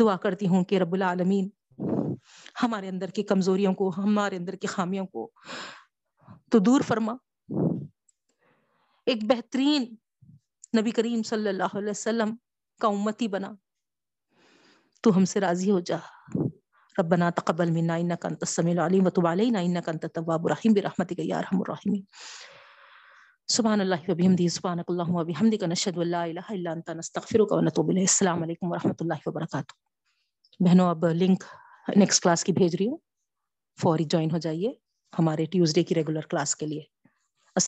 دعا 0.00 0.16
کرتی 0.16 0.48
ہوں 0.48 0.64
کہ 0.64 0.78
رب 0.78 0.92
العالمین 0.92 1.48
ہمارے 2.62 2.88
اندر 2.88 3.08
کی 3.08 3.22
کمزوریوں 3.22 3.74
کو، 3.74 3.92
ہمارے 3.96 4.36
اندر 4.36 4.54
کی 4.54 4.66
خامیوں 4.66 5.06
کو 5.06 5.30
تو 6.50 6.58
دور 6.58 6.80
فرما۔ 6.80 7.12
ایک 9.06 9.24
بہترین 9.24 9.94
نبی 10.78 10.90
کریم 10.90 11.22
صلی 11.22 11.48
اللہ 11.48 11.76
علیہ 11.76 11.90
وسلم 11.90 12.36
کا 12.80 12.88
امتی 12.88 13.28
بنا۔ 13.28 13.52
تو 15.00 15.16
ہم 15.16 15.24
سے 15.24 15.40
راضی 15.40 15.70
ہو 15.70 15.80
جا۔ 15.80 15.96
ربنا 16.98 17.30
تقبل 17.30 17.70
منا 17.70 17.94
انك 17.94 18.26
انت 18.26 18.38
السميع 18.42 18.72
العليم 18.72 19.06
وتب 19.06 19.26
علينا 19.26 19.58
انك 19.58 19.88
انت 19.88 20.04
التواب 20.04 20.44
الرحيم 20.44 20.72
برحمتك 20.72 21.18
يا 21.18 21.38
ارحم 21.38 21.60
الراحمين 21.60 22.02
سبحان 23.48 23.80
اللہ 23.80 24.08
وبحمدہ 24.08 24.46
سبحانك 24.52 24.92
اللهم 24.92 25.16
وبحمدك 25.16 25.66
نشهد 25.72 25.98
ان 25.98 26.08
لا 26.12 26.22
اله 26.22 26.54
الا 26.54 26.70
انت 26.70 26.88
نستغفرك 27.00 27.52
ونتوب 27.52 27.90
الیک 27.90 28.08
السلام 28.08 28.42
علیکم 28.42 28.72
ورحمۃ 28.72 29.04
اللہ 29.04 29.20
وبرکاتہ۔ 29.26 30.64
بہنوں، 30.64 30.88
اب 30.90 31.04
لنک 31.20 31.44
نیکسٹ 31.96 32.22
کلاس 32.22 32.44
کی 32.44 32.52
بھیج 32.52 32.74
رہی 32.74 32.86
ہوں۔ 32.86 32.96
فوری 33.82 34.04
جوائن 34.04 34.30
ہو 34.30 34.38
جائیے 34.38 34.72
ہمارے 35.18 35.44
ٹیوزڈے 35.44 35.82
کی 35.82 35.94
ریگولر 35.94 36.26
کلاس 36.30 36.56
کے 36.56 36.66
لیے۔ 36.66 36.82